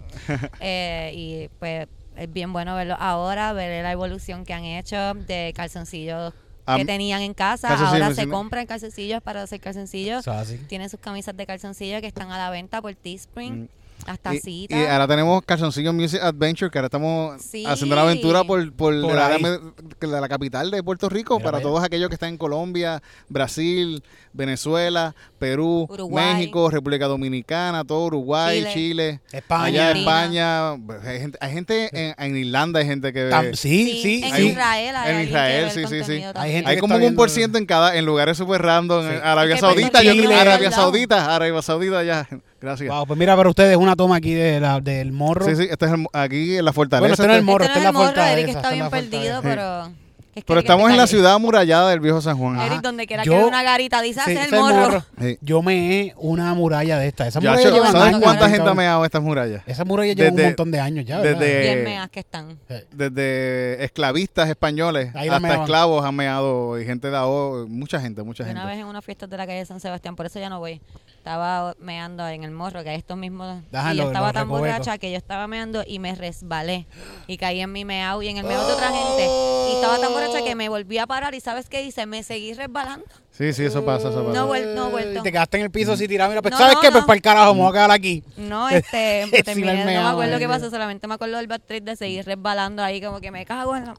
[0.61, 5.51] Eh, y pues es bien bueno verlo ahora, ver la evolución que han hecho de
[5.53, 6.33] calzoncillos
[6.65, 7.67] Que tenían en casa.
[7.69, 10.25] calzoncillos, Ahora se compran calzoncillos para hacer calzoncillos.
[10.67, 13.63] Tienen sus camisas de calzoncillo que están a la venta por Teespring.
[13.63, 13.67] Mm.
[14.05, 17.65] Las Y, y ahora tenemos Calzoncillos Music Adventure, que ahora estamos Sí.
[17.65, 21.57] haciendo una aventura por, por, Por la, la- la capital de Puerto Rico Mira, para
[21.57, 21.63] vaya.
[21.69, 26.35] todos aquellos que están en Colombia, Brasil, Venezuela, Perú, Uruguay.
[26.35, 28.73] México, República Dominicana, todo Uruguay, Chile.
[28.73, 29.89] Chile, España.
[29.89, 29.99] allá.
[29.99, 30.71] España.
[31.05, 33.29] Hay gente, hay gente en, en Irlanda, hay gente que...
[33.29, 36.23] Tam- sí, sí, en hay- Israel hay en Israel, ve sí, sí, sí.
[36.35, 39.03] Hay gente Hay como un por ciento en cada, en lugares súper random.
[39.07, 39.15] Sí.
[39.15, 40.71] En Arabia Saudita, yo, Arabia.
[40.71, 42.27] Saudita, Arabia Saudita, ya.
[42.63, 42.89] Gracias.
[42.89, 45.45] Wow, pues mira para ustedes una toma aquí de la, del morro.
[45.45, 47.01] Sí, sí, este es el- aquí en la fortaleza.
[47.01, 48.15] Bueno, este no es el este- morro, Este no es es la el morro, Eric
[48.25, 48.47] fortaleza.
[48.57, 49.85] está esta bien perdido, pero...
[49.85, 49.93] es
[50.35, 52.59] que Pero Eric estamos en la ciudad amurallada del viejo San Juan.
[52.61, 55.03] Eric, donde quiera Yo- que haya una garita, dice, Sí, "Ese ese es el morro.
[55.21, 55.37] Sí.
[55.41, 55.75] Yo me
[56.07, 57.27] he una muralla de esta.
[57.27, 59.61] Esa muralla lleva ¿Sabes años, cuánta gente ha meado estas murallas?
[59.67, 61.39] Esa muralla lleva un Desde- montón de años ya, ¿verdad?
[61.39, 62.57] desde- meas que están.
[62.91, 65.61] Desde esclavistas españoles hasta meaban.
[65.61, 68.67] esclavos han meado y gente de AO, mucha gente, mucha Una gente.
[68.67, 70.81] vez en una fiesta de la calle San Sebastián, por eso ya no voy.
[71.23, 73.63] Estaba meando en el morro, que estos mismos.
[73.71, 76.85] Ajá, y yo estaba tan borracha que yo estaba meando y me resbalé.
[77.27, 79.25] Y caí en mi meao y en el meao de otra gente.
[79.71, 81.33] Y estaba tan borracha que me volví a parar.
[81.33, 82.05] ¿Y sabes qué hice?
[82.07, 83.05] Me seguí resbalando.
[83.31, 84.37] Sí, sí, eso pasa, eso pasa.
[84.37, 85.23] No, vuel- no Y vuelto.
[85.23, 86.29] te quedaste en el piso así tirado.
[86.29, 86.91] Mira, pues, No, ¿sabes no, qué?
[86.91, 88.21] Pues para el carajo, me voy a quedar aquí.
[88.35, 90.47] No, este, Sí, terminé, me no me acuerdo qué eh.
[90.49, 93.85] pasó, solamente me acuerdo del trip de seguir resbalando ahí, como que me cago en
[93.85, 93.95] la...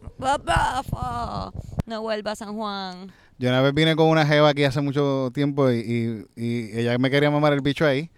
[1.86, 3.12] No vuelva a San Juan.
[3.38, 6.96] Yo una vez vine con una jeva aquí hace mucho tiempo y, y, y ella
[6.98, 8.10] me quería mamar el bicho ahí.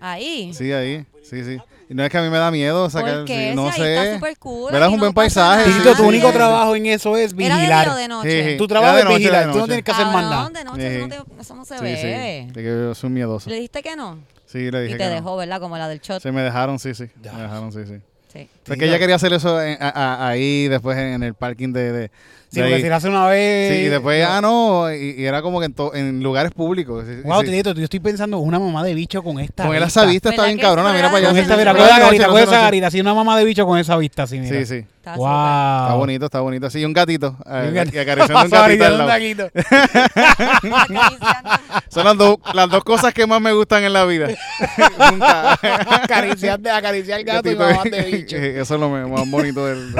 [0.00, 0.52] Ahí.
[0.52, 1.04] Sí, ahí.
[1.22, 1.58] Sí, sí.
[1.88, 3.16] Y no es que a mí me da miedo sacar.
[3.18, 3.50] ¿Por qué?
[3.50, 4.14] sí, no está sé.
[4.14, 4.88] súper cool, ¿Verdad?
[4.88, 5.64] Es un no buen paisaje.
[5.70, 6.32] Tito, tu sí, único sí.
[6.34, 7.88] trabajo en eso es ¿Era de día vigilar.
[7.90, 8.42] o de noche?
[8.44, 8.56] Sí, sí.
[8.58, 9.40] Tu trabajo Era de es noche, vigilar.
[9.40, 9.66] de Tú no noche.
[9.68, 10.58] tienes que hacer más Cabrón, nada.
[10.58, 11.22] de noche eso, no Sí.
[11.36, 12.44] te- eso no se Sí, ve.
[12.48, 12.52] sí.
[12.52, 13.50] De que yo soy miedoso.
[13.50, 14.18] ¿Le dijiste que no?
[14.46, 15.14] Sí, le dije Y te que no.
[15.14, 15.60] dejó, ¿verdad?
[15.60, 16.22] Como la del shot.
[16.22, 17.04] Se me dejaron, sí, sí.
[17.22, 17.32] Ya.
[17.32, 17.94] Me dejaron, sí, sí.
[18.32, 18.48] Sí.
[18.64, 21.72] Fue que ella quería hacer eso en- a- a- ahí, después en, en el parking
[21.72, 22.10] de, de,
[22.54, 23.72] Sí, porque si lo hace una vez.
[23.72, 27.04] Sí, y después, ah, no, y, y era como que en, to- en lugares públicos.
[27.06, 27.50] sí, Wow, sí.
[27.50, 29.66] Tito, yo estoy pensando una mamá de bicho con esta.
[29.66, 31.28] Con esa vista está ¿Verdad bien cabrona, mira para allá.
[31.28, 32.86] Con esta, no mira, con esa garita, con esa garita.
[32.86, 34.56] Así una mamá de bicho con esa vista, así, mira.
[34.58, 34.86] Sí, sí.
[35.04, 35.26] Está Wow.
[35.82, 36.70] Está bonito, está bonito.
[36.70, 37.36] Sí, y un gatito.
[37.46, 37.96] eh, Y un gatito.
[37.96, 39.08] Y acariciando un gatito Acariciando al un lado.
[39.10, 39.50] gatito.
[41.88, 44.28] Son las, dos las dos cosas que más me gustan en la vida.
[45.10, 45.52] Nunca.
[46.02, 48.36] Acariciar, de- acariciar el gato y mamá de bicho.
[48.36, 49.94] Eso es lo más bonito del...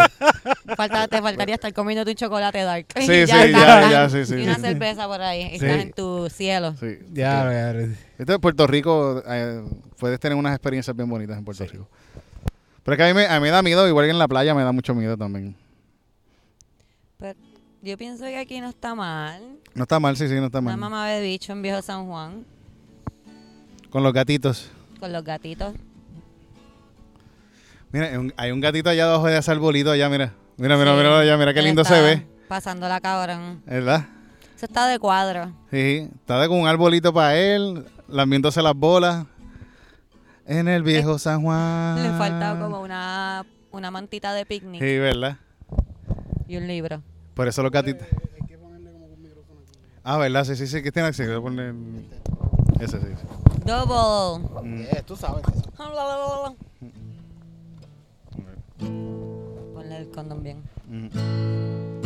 [1.11, 2.87] Te faltaría estar comiéndote un chocolate dark.
[2.97, 4.61] Sí, Y sí, está, ya, ya, sí, sí, Y una sí.
[4.61, 5.43] cerveza por ahí.
[5.55, 6.75] Estás en tu cielo.
[6.79, 6.99] Sí.
[7.13, 7.89] Ya, ya, ya.
[8.19, 9.63] Esto en Puerto Rico, eh,
[9.99, 11.89] puedes tener unas experiencias bien bonitas en Puerto Rico.
[12.83, 14.29] Pero es que a mí, me, a mí me da miedo, igual que en la
[14.29, 15.57] playa me da mucho miedo también.
[17.19, 17.39] Pero
[17.83, 19.41] yo pienso que aquí no está mal.
[19.75, 20.79] No está mal, sí, sí, no está Una mal.
[20.79, 22.45] mamá de bicho en Viejo San Juan
[23.91, 24.71] Con los gatitos.
[25.01, 25.75] con los gatitos.
[27.93, 30.33] Mira, hay un, hay un gatito allá abajo de ese arbolito allá, mira.
[30.57, 30.97] Mira, mira, Sí.
[30.99, 32.27] mira allá, mira qué lindo está se ve.
[32.55, 33.63] Pasando la cabrón.
[33.67, 34.07] ¿Verdad?
[34.57, 35.51] Eso está de cuadro.
[35.73, 39.27] Sí, está de con un arbolito para él, lambiéndose las bolas.
[40.47, 42.01] En el viejo San Juan.
[42.01, 45.37] Le falta como una, una mantita de picnic Sí, ¿verdad?
[46.47, 47.03] y un libro.
[47.35, 48.07] Por eso los gatitos.
[50.05, 50.45] Ah, ¿verdad?
[50.45, 51.29] Sí, sí, sí, que tiene acceso.
[51.31, 51.75] Voy a poner
[52.79, 53.07] ese, sí.
[53.21, 53.27] sí.
[53.65, 54.49] Double.
[54.63, 54.81] Mm.
[54.93, 55.45] Eh, tú sabes.
[58.79, 60.63] Ponle el condón bien.
[60.89, 62.04] Mm.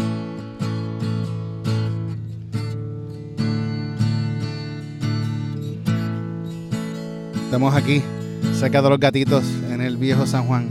[7.48, 8.02] Estamos aquí,
[8.52, 10.68] cerca los gatitos, en el viejo San Juan.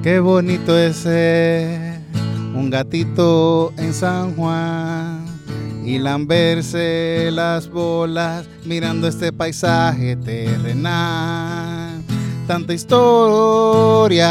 [0.00, 1.98] Qué bonito es ser
[2.54, 5.24] un gatito en San Juan
[5.84, 12.00] y lamberse las bolas mirando este paisaje terrenal.
[12.46, 14.22] Tanta historia,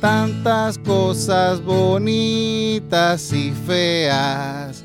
[0.00, 4.82] tantas cosas bonitas y feas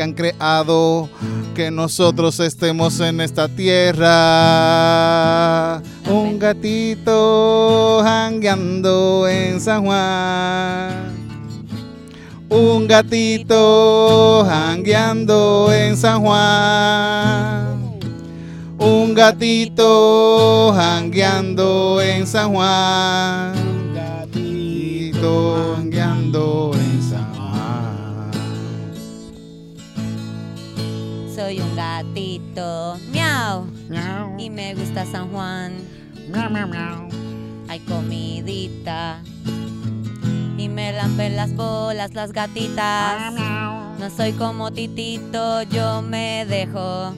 [0.00, 1.10] que han creado
[1.54, 4.08] que nosotros estemos en esta tierra.
[6.08, 11.14] Un gatito jangueando en San Juan.
[12.48, 17.98] Un gatito jangueando en San Juan.
[18.78, 23.52] Un gatito jangueando en San Juan.
[23.94, 26.69] Gatito jangueando
[34.60, 35.72] me gusta San Juan.
[37.68, 39.22] Hay comidita.
[40.58, 43.32] Y me lamben las bolas las gatitas.
[43.98, 47.14] No soy como Titito, yo me dejo.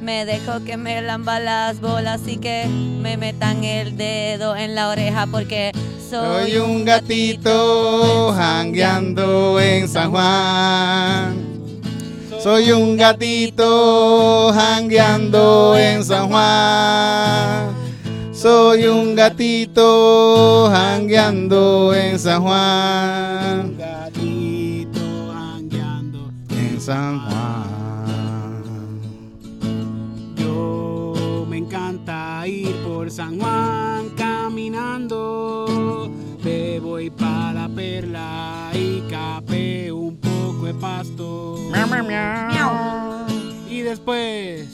[0.00, 4.88] Me dejo que me lamba las bolas y que me metan el dedo en la
[4.88, 5.72] oreja porque
[6.10, 11.53] soy, Soy un gatito jangueando en San Juan.
[12.44, 17.72] Soy un gatito jangueando en San Juan.
[18.34, 23.78] Soy un gatito jangueando en San Juan.
[23.78, 26.30] Gatito jangueando.
[26.50, 29.00] En San Juan.
[30.36, 36.10] Yo me encanta ir por San Juan caminando.
[36.44, 41.63] Me voy para la perla y capeo un poco de pasto.
[43.68, 44.68] Y después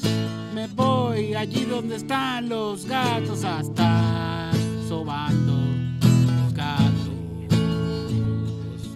[0.55, 4.53] me voy allí donde están los gatos a estar
[4.87, 5.55] sobando
[6.43, 7.11] los gatos.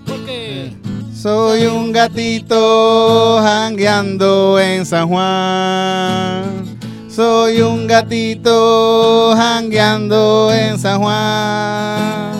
[0.06, 0.72] ¿Por qué?
[1.14, 6.78] Soy un gatito jangueando en San Juan.
[7.08, 12.32] Soy un gatito jangueando en San Juan.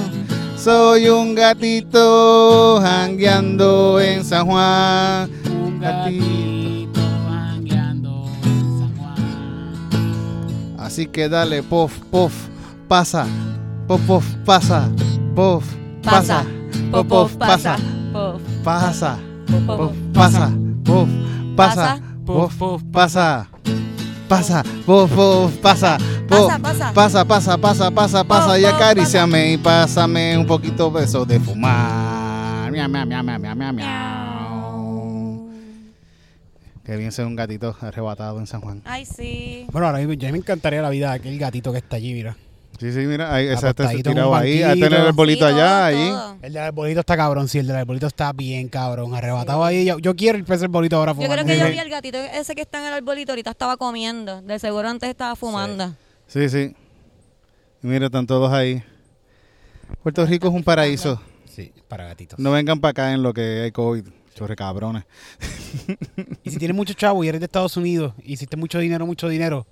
[0.58, 5.43] Soy un gatito jangueando en San Juan.
[5.84, 10.76] Un gatito jangueando en San Juan.
[10.78, 12.32] Así que dale, pof, pof,
[12.88, 13.26] pasa.
[13.86, 14.88] Pof, pof, pasa.
[15.34, 15.64] Pof,
[16.02, 16.44] pasa.
[16.90, 17.76] Pof, pof, pasa.
[18.14, 19.18] Pof, Pasa.
[19.66, 20.50] pof, pasa.
[20.86, 21.08] Pof,
[21.54, 22.00] pasa.
[22.24, 23.48] Pof, pof, pasa.
[24.28, 25.98] Pasa, pof, pof, pasa.
[26.28, 26.92] Pasa, pasa.
[26.94, 28.58] Pasa, pasa, pasa, pasa, pasa.
[28.58, 32.72] Y acaríciame y pásame un poquito de eso de fumar.
[32.72, 34.03] Miau, miau, miau, miau, miau.
[36.84, 38.82] Qué bien ser un gatito arrebatado en San Juan.
[38.84, 39.66] Ay, sí.
[39.72, 42.36] Bueno, ahora mismo ya me encantaría la vida de aquel gatito que está allí, mira.
[42.78, 44.62] Sí, sí, mira, ahí, ese está Acostadito en un tirado ahí.
[44.62, 44.88] Banquito.
[44.88, 46.36] tener el bolito Sí, allá, todo, ahí.
[46.42, 49.84] El del arbolito está cabrón, sí, el del arbolito está bien cabrón, arrebatado ahí.
[49.84, 51.34] Yo, yo quiero el pez arbolito ahora Yo fumando.
[51.44, 54.42] creo que yo vi al gatito ese que está en el arbolito, ahorita estaba comiendo.
[54.42, 55.94] De seguro antes estaba fumando.
[56.26, 56.74] Sí, sí.
[57.80, 58.82] Mira, están todos ahí.
[60.02, 61.22] Puerto Rico es un paraíso.
[61.46, 62.38] Sí, para gatitos.
[62.40, 64.04] No vengan para acá en lo que hay COVID.
[64.34, 65.04] Chorre cabrones.
[66.42, 69.28] Y si tienes mucho chavo y eres de Estados Unidos y hiciste mucho dinero, mucho
[69.28, 69.66] dinero,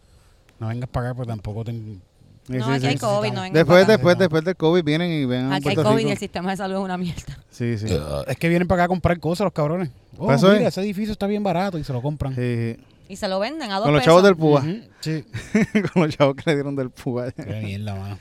[0.60, 1.72] no vengas para acá porque tampoco te...
[1.72, 2.86] No, sí, aquí sí.
[2.88, 3.92] hay COVID, no vengan Después, para acá.
[3.92, 6.50] después, después del COVID vienen y ven a Aquí hay Puerto COVID y el sistema
[6.50, 7.38] de salud es una mierda.
[7.50, 7.86] Sí, sí.
[8.26, 9.90] Es que vienen para acá a comprar cosas los cabrones.
[10.18, 10.68] Oh, Pues eso mira, es.
[10.68, 12.34] ese edificio está bien barato y se lo compran.
[12.34, 12.84] Sí, sí.
[13.08, 14.06] Y se lo venden a dos Con los pesos.
[14.06, 14.60] chavos del púa.
[14.60, 15.24] Ujú, Sí.
[15.92, 17.30] Con los chavos que le dieron del púa.
[17.32, 18.18] Qué mierda, mano.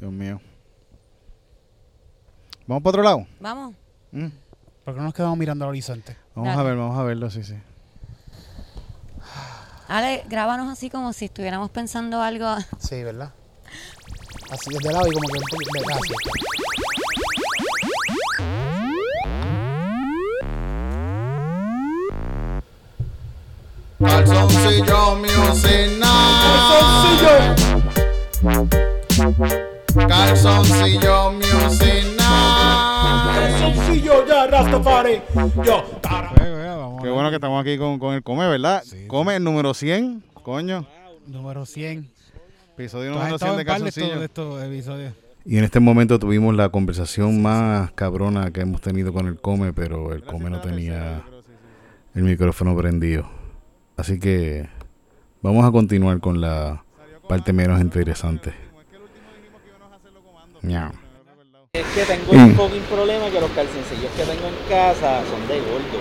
[0.00, 0.40] Dios mío.
[2.66, 3.26] ¿Vamos para otro lado?
[3.40, 3.74] Vamos.
[4.12, 4.26] Mm.
[4.84, 6.16] ¿Por qué no nos quedamos mirando al horizonte?
[6.34, 6.60] Vamos Dale.
[6.60, 7.54] a ver, vamos a verlo, sí, sí.
[9.88, 12.56] Ale, grábanos así como si estuviéramos pensando algo.
[12.78, 13.32] Sí, ¿verdad?
[14.50, 16.14] Así desde lado y como que un poquito de así.
[24.00, 27.22] Calzoncillo Music Night.
[30.08, 32.61] Calzoncillo Music Night.
[33.62, 35.22] Sencillo ya, Rastafari.
[35.64, 35.84] Yo,
[37.02, 38.82] Qué bueno que estamos aquí con, con el Come, ¿verdad?
[38.84, 39.06] Sí, sí.
[39.06, 40.86] Come el número 100, coño.
[41.26, 42.10] Número 100.
[42.74, 44.18] Episodio número estado 100 de Calzoncillo.
[44.18, 45.14] de estos episodios.
[45.44, 49.72] Y en este momento tuvimos la conversación más cabrona que hemos tenido con el Come,
[49.72, 51.22] pero el Come no tenía
[52.14, 53.28] el micrófono prendido.
[53.96, 54.68] Así que
[55.40, 56.84] vamos a continuar con la
[57.28, 58.54] parte menos interesante.
[60.62, 61.01] Miau.
[61.74, 62.44] Es que tengo Mm.
[62.50, 66.00] un poquín problema que los calzoncillos que tengo en casa son de gordo.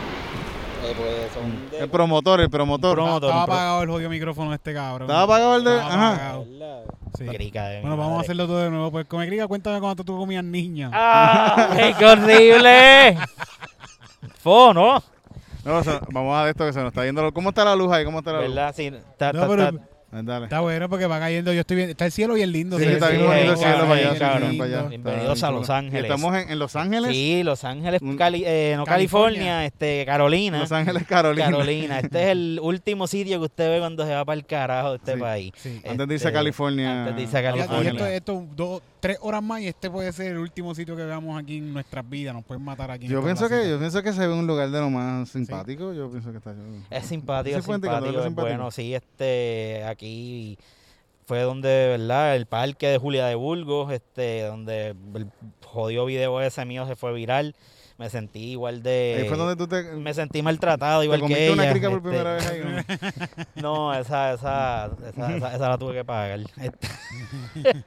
[0.83, 2.95] Eh, pues son de El promotor, el promotor.
[2.95, 3.29] Promotor.
[3.29, 5.03] Estaba pro- apagado el jodido micrófono de este cabrón.
[5.03, 6.39] ¿Estaba apagado el de- Estaba ajá.
[7.17, 7.23] Sí.
[7.23, 8.91] Grica de Bueno, vamos a hacerlo todo de nuevo.
[8.91, 10.89] Pues come griga, cuéntame cuando tú comías niña.
[10.91, 13.17] ¡Ay, qué horrible!
[14.43, 15.01] Fo, ¿no?
[15.63, 17.31] No, o sea, vamos a ver esto que se nos está yendo.
[17.33, 18.03] ¿Cómo está la luz ahí?
[18.03, 18.49] ¿Cómo está la luz?
[18.49, 18.73] ¿Verdad?
[18.75, 20.43] Sí, está, No, está- pero está- Ah, Dale.
[20.45, 21.53] está bueno porque va cayendo.
[21.53, 21.89] Yo estoy bien.
[21.89, 22.77] Está el cielo bien lindo.
[22.77, 24.13] Sí, se ve está el bien bonito el cielo para allá.
[24.13, 24.51] sí, cabrón.
[24.51, 24.89] sí, para allá.
[24.89, 25.69] Bienvenidos Está a Los.
[25.69, 26.03] Ángeles.
[26.03, 27.11] Estamos en, en Los Ángeles.
[27.11, 29.39] Sí, Los Ángeles, Cali- eh, no California.
[29.39, 30.59] California, este, Carolina.
[30.59, 31.45] Los Ángeles, Carolina.
[31.45, 31.99] Carolina.
[31.99, 34.95] Este es el último sitio que usted ve cuando se va para el carajo de
[34.97, 35.19] este Sí.
[35.19, 35.51] país.
[35.55, 35.81] Sí.
[35.89, 36.99] Antes de irse a Este, California.
[37.03, 37.91] Antes de irse a California.
[37.91, 41.41] esto, esto dos, tres horas más y este puede ser el último sitio que veamos
[41.41, 42.33] aquí en nuestras vidas.
[42.35, 43.07] Nos pueden matar aquí.
[43.07, 45.93] Yo pienso que yo pienso que se ve un lugar de lo más simpático.
[45.93, 46.53] Yo pienso que está.
[46.89, 48.31] Es simpático, es simpático.
[48.41, 48.71] bueno.
[48.71, 50.00] Sí, este, aquí
[51.25, 52.35] fue donde, ¿verdad?
[52.35, 55.27] El parque de Julia de Burgos, este, donde el
[55.65, 57.55] jodido video ese mío se fue viral.
[58.01, 59.17] Me sentí igual de...
[59.21, 61.53] Ahí fue donde tú te, Me sentí maltratado te igual que ella.
[61.53, 62.61] una crica por este, primera vez ahí.
[63.55, 63.61] ¿no?
[63.61, 66.39] No, esa, esa, esa, esa, esa la tuve que pagar.
[66.59, 66.87] Este,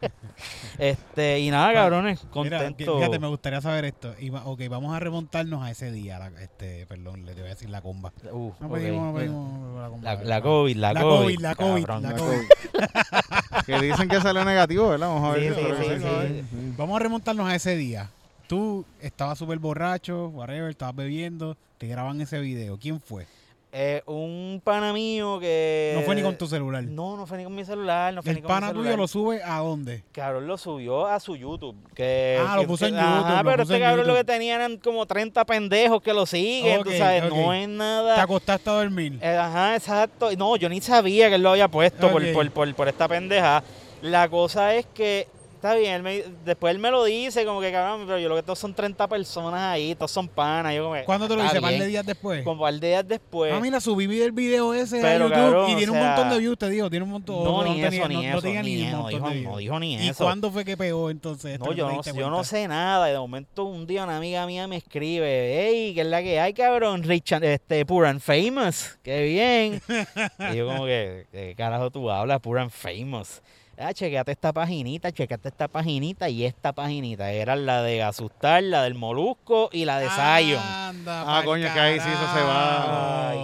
[0.79, 2.97] este, y nada, cabrones, Mira, contento.
[2.99, 4.15] fíjate, me gustaría saber esto.
[4.21, 6.21] Y ok, vamos a remontarnos a ese día.
[6.21, 8.13] la- este, perdón, le voy a decir la comba.
[8.31, 8.73] Uh, No ok.
[8.75, 10.15] pedimos, no pedimos la comba.
[10.15, 11.39] La, la COVID, la, La COVID.
[11.41, 12.03] La COVID, cabrón.
[12.05, 12.37] la COVID.
[12.39, 13.65] COVID.
[13.67, 15.09] que dicen que salió negativo, ¿verdad?
[15.09, 15.55] Vamos a ver.
[15.55, 16.73] Sí, sí, sí.
[16.77, 18.11] Vamos a remontarnos a ese día.
[18.55, 22.79] Tú estabas súper borracho, whatever, estabas bebiendo, te graban ese video.
[22.79, 23.27] ¿Quién fue?
[23.73, 25.95] Eh, un pana mío que...
[25.97, 26.85] No fue ni con tu celular.
[26.85, 29.09] No, no fue ni con mi celular, no fue El ni con pana tuyo lo
[29.09, 30.05] sube a dónde?
[30.13, 31.75] Cabrón lo subió a su YouTube.
[31.97, 34.19] Que, Ah, lo que- puso en YouTube, lo pero este cabrón lo YouTube.
[34.19, 37.73] que tenía eran como 30 pendejos que lo siguen, Ok, tú sabes, no es Te
[37.73, 38.23] nada.
[38.23, 39.19] acostaste a dormir.
[39.21, 40.31] Eh, ajá, exacto.
[40.39, 43.65] No, yo ni sabía que él lo había puesto por, por, por esta pendeja.
[44.01, 45.27] La cosa es que,
[45.65, 48.37] está bien, él me- después él me lo dice, como que cabrón, pero yo lo
[48.37, 50.75] que todos son 30 personas ahí, todos son panas.
[50.75, 51.59] Yo como, que, ¿Cuándo te lo hice?
[51.61, 52.45] ¿Par de días después?
[52.45, 53.51] Como un par de días después.
[53.55, 56.39] Ah, mira, subí el video ese Pero, a YouTube cabrón, y tiene un montón de
[56.39, 57.45] views, te digo, tiene un montón.
[57.45, 58.09] no, ni ni no- no eso.
[58.09, 60.25] ni ni eso, no dijo ni ¿Y eso.
[60.25, 61.59] cuándo fue que pegó entonces?
[61.59, 63.09] No, yo no, yo no sé nada.
[63.09, 66.41] y De momento, un día una amiga mía me escribe, hey, ¿qué es la que
[66.41, 67.03] hay, cabrón?
[67.03, 69.81] Richard, este, Pure and Famous, qué bien.
[70.53, 72.41] y yo como que, ¿qué carajo tú hablas?
[72.41, 73.41] Pure and Famous.
[73.79, 77.31] Ah, chequeate esta paginita, chequeate esta paginita y esta paginita.
[77.33, 80.63] Era la de Asustar, la del Molusco y la de Zion.
[80.63, 83.31] Anda, Ah, coño, que ahí sí eso se va.
[83.31, 83.39] Ay,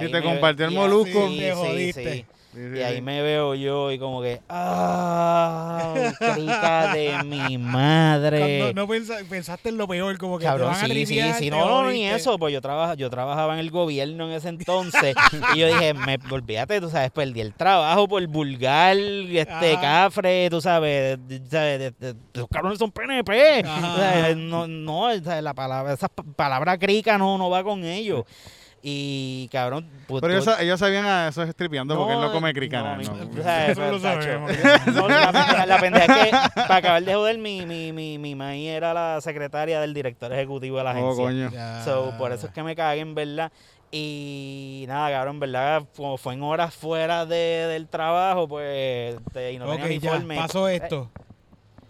[0.00, 1.26] Si te compartió el molusco.
[1.28, 2.14] Te sí, jodiste.
[2.14, 2.24] sí.
[2.52, 8.40] Sí, sí, Y ahí me veo yo y como que, ¡ay, crica de mi madre!
[8.64, 11.20] Cuando no pensa- pensaste en lo peor, como que Cabrón, te van a sí, sí,
[11.38, 14.48] sí, no, no, ni eso, pues yo, trabaja, yo trabajaba en el gobierno en ese
[14.48, 15.14] entonces
[15.54, 19.80] y yo dije, me, olvídate, tú sabes, perdí el trabajo por vulgar, este, Ajá.
[19.80, 21.92] cafre, tú sabes, sabes,
[22.34, 27.38] los cabrones son PNP, o sea, no, no, la palabra, esa pa- palabra crica no,
[27.38, 28.24] no va con ellos.
[28.82, 32.48] Y cabrón, pues, Pero ellos, ellos sabían a eso es tripeando porque él no come
[32.48, 32.96] no, cricana.
[32.96, 33.40] no, no.
[33.40, 34.50] o sea, Eso lo sabemos.
[34.94, 38.34] No, la, pendeja, la pendeja es que, para acabar de joder, mi, mi, mi, mi
[38.34, 41.24] maíz era la secretaria del director ejecutivo de la Oh, agencia.
[41.24, 41.50] coño.
[41.50, 41.84] Ya.
[41.84, 43.52] So, por eso es que me cagué, en verdad.
[43.92, 47.36] Y nada, cabrón, en verdad, como fue en horas fuera de,
[47.68, 51.10] del trabajo, pues, este, y no ok, tenía ya, pasó Eh, esto.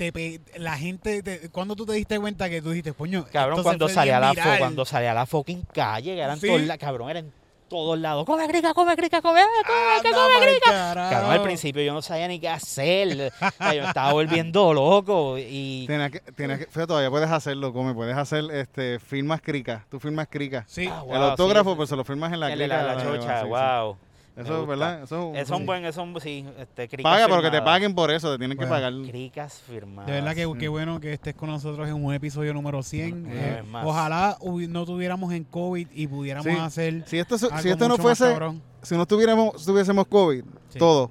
[0.00, 3.62] Te pe- la gente, te, ¿cuándo tú te diste cuenta que tú dijiste, coño, Cabrón,
[3.62, 4.52] cuando salía, la viral"?
[4.54, 6.46] fo, cuando salía la fucking calle, que eran Sí.
[6.46, 7.32] todos la- cabrón, eran en
[7.68, 8.24] todos lados.
[8.24, 10.70] Come crica, come crica, come, come, come pa'l crica.
[10.70, 11.10] carajo.
[11.10, 13.14] Cabrón, al principio yo no sabía ni qué hacer.
[13.38, 17.92] Yo me estaba volviendo loco y Tienes que, tienes que, fíjate, todavía puedes hacerlo, come,
[17.92, 20.64] puedes hacer, este, firmas crica, tú firmas crica.
[20.66, 22.82] Sí, Ah, el autógrafo, sí, pues se lo firmas en la el de crica.
[22.82, 23.98] la, la chocha, wow.
[24.36, 24.66] Eso.
[24.66, 25.02] ¿verdad?
[25.02, 25.64] Eso, es un sí.
[25.64, 28.38] buen, eso es un- sí, este, cricas Paga, pero que te paguen por eso, te
[28.38, 28.92] tienen que pagar.
[29.08, 30.06] Cricas firmadas.
[30.06, 33.26] de verdad que qué bueno que estés con nosotros en un episodio número 100.
[33.26, 34.38] Una Eh, ojalá
[34.68, 36.58] no tuviéramos en COVID y pudiéramos Sí.
[36.58, 38.34] hacer Si esto, algo si esto no fuese,
[38.82, 40.78] si no tuviéramos, tuviésemos COVID, Sí.
[40.78, 41.10] todo,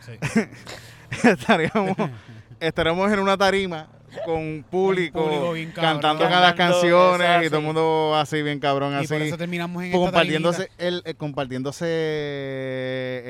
[0.00, 0.12] Sí.
[1.28, 1.96] estaríamos,
[2.60, 3.88] estaríamos en una tarima
[4.24, 5.92] con público, público bien cabrón.
[6.00, 9.08] cantando cada canciones eso y todo el mundo así bien cabrón Y así.
[9.08, 11.84] por eso terminamos en esta compartiéndose el, eh, compartiéndose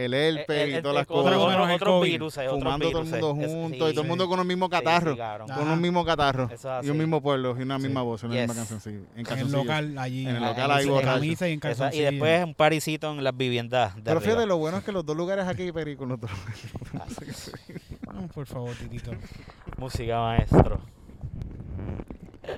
[0.05, 1.73] el herpes Eh, y eh, todas las eh, otro- cosas.
[1.75, 4.29] Otro- virus, eh, fumando todo el mundo eh, es- juntos sí, y todo el mundo
[4.29, 5.14] con un mismo catarro.
[5.14, 5.21] sí,
[5.55, 6.51] con un mismo catarro
[6.83, 7.83] y un mismo pueblo y una Sí.
[7.85, 10.23] misma voz y una misma canción sí, en En el local allí.
[10.27, 13.37] En el Ah, local ahí camisa y en Esa- y después un parisito en las
[13.37, 14.33] viviendas de Pero arriba.
[14.33, 16.30] fíjate, lo bueno es que los dos lugares aquí perico, los dos.
[18.12, 19.12] No, por favor, Titito.
[19.78, 20.80] Música maestro.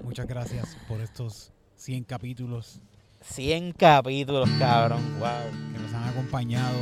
[0.02, 2.80] Muchas gracias por estos 100 capítulos
[3.24, 5.00] 100 capítulos, cabrón.
[5.18, 5.28] Wow.
[5.72, 6.78] que nos han acompañado.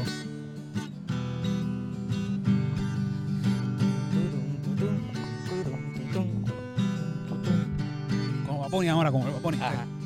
[8.46, 10.01] Como va a poner ahora, como va a poner.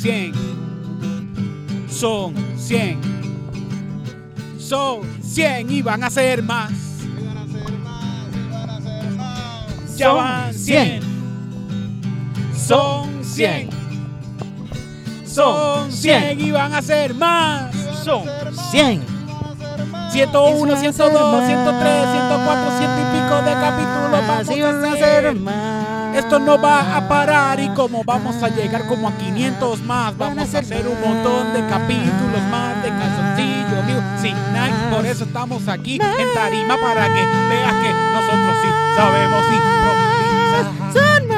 [0.00, 0.32] 100.
[1.90, 2.98] Son 100.
[4.58, 6.72] Son 100 y van a ser más.
[9.96, 11.02] Ya van 100.
[12.56, 13.68] Son 100.
[15.26, 17.74] Son 100 y van a ser más.
[18.02, 18.24] Son
[18.70, 19.02] 100.
[20.12, 25.79] 101, 102, 103, 104, 100 y pico de capítulos vamos a hacer.
[26.20, 30.54] Esto no va a parar y como vamos a llegar como a 500 más, vamos
[30.54, 34.02] a hacer un montón de capítulos más de calzoncillo, amigo.
[34.20, 34.34] Sí,
[34.94, 41.29] por eso estamos aquí en Tarima para que veas que nosotros sí sabemos improvisar.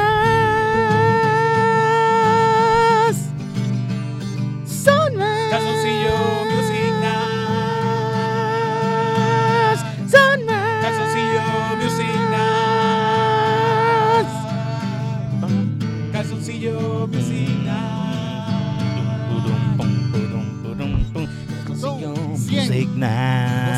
[22.51, 23.73] Music Night.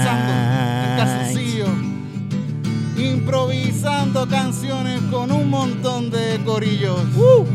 [2.97, 7.01] Improvisando canciones con un montón de corillos.
[7.17, 7.47] Uh.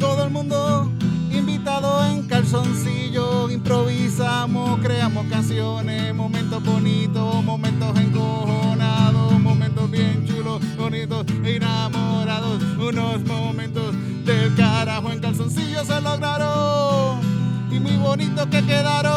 [0.00, 0.90] Todo el mundo
[1.30, 3.50] invitado en calzoncillo.
[3.50, 6.14] Improvisamos, creamos canciones.
[6.14, 12.62] Momentos bonitos, momentos encojonados, momentos bien chulos, bonitos, e enamorados.
[12.78, 13.94] Unos momentos
[14.56, 17.20] carajo en calzoncillo se lograron.
[17.70, 19.12] Y muy bonitos que quedaron.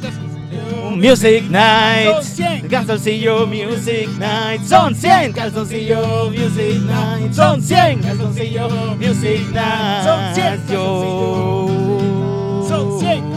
[0.00, 0.90] Calzoncillo.
[0.96, 2.12] Music Night.
[2.12, 2.68] Son 100.
[2.68, 4.62] Calzoncillo Music Night.
[4.64, 5.32] Son 100.
[5.32, 7.32] Calzoncillo Music Night.
[7.32, 8.00] Son 100.
[8.00, 10.04] Calzoncillo Music Night.
[10.04, 11.68] Son 100 Yo.
[12.68, 13.27] Son 100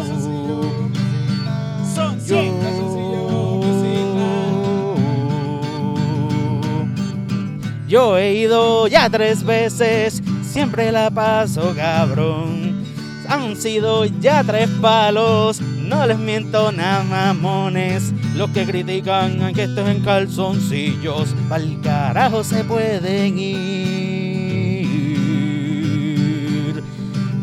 [7.91, 12.85] Yo he ido ya tres veces, siempre la paso cabrón.
[13.27, 18.13] Han sido ya tres palos, no les miento nada mamones.
[18.37, 24.87] Los que critican que estos en calzoncillos, pa'l carajo se pueden ir.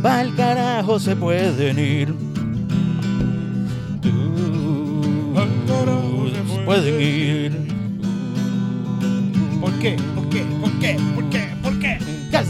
[0.00, 2.14] Pa'l carajo se pueden ir.
[6.46, 7.52] Se pueden ir.
[9.60, 9.98] ¿Por qué?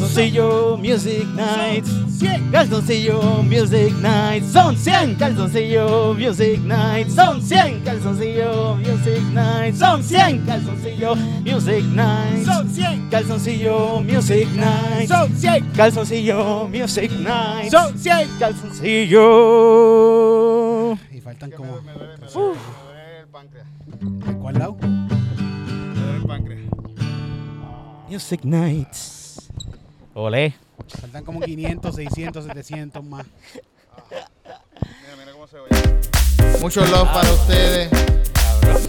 [0.09, 1.91] Calzoncillo Music Nights.
[2.19, 2.51] 100.
[2.51, 10.47] Calzoncillo Music Night, son 100 Calzoncillo Music Night, son 100 Calzoncillo Music Night, son 100
[10.47, 13.11] Calzoncillo Music Night, Son 100.
[13.11, 15.73] Calzoncillo Music Night, Son 100.
[15.77, 18.39] Calzoncillo Music Night, Son 100.
[18.39, 19.19] Calzoncillo
[21.13, 21.83] Y faltan como.
[21.83, 23.67] Me duele, me duele, me duele el páncreas.
[24.27, 24.77] ¿De cuál lado?
[24.81, 24.89] Me
[26.01, 26.63] duele el páncreas.
[28.09, 29.18] Music Nights.
[30.21, 30.53] Olé.
[31.01, 33.25] Faltan como 500, 600, 700 más.
[34.11, 35.71] Mira, mira cómo se oye.
[36.61, 37.89] Mucho love para ustedes.
[38.33, 38.83] Cabrón.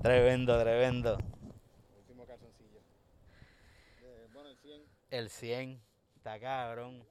[0.02, 1.18] tremendo, tremendo.
[1.98, 2.80] Último calzoncillo.
[5.10, 5.80] El 100,
[6.14, 7.02] está cabrón.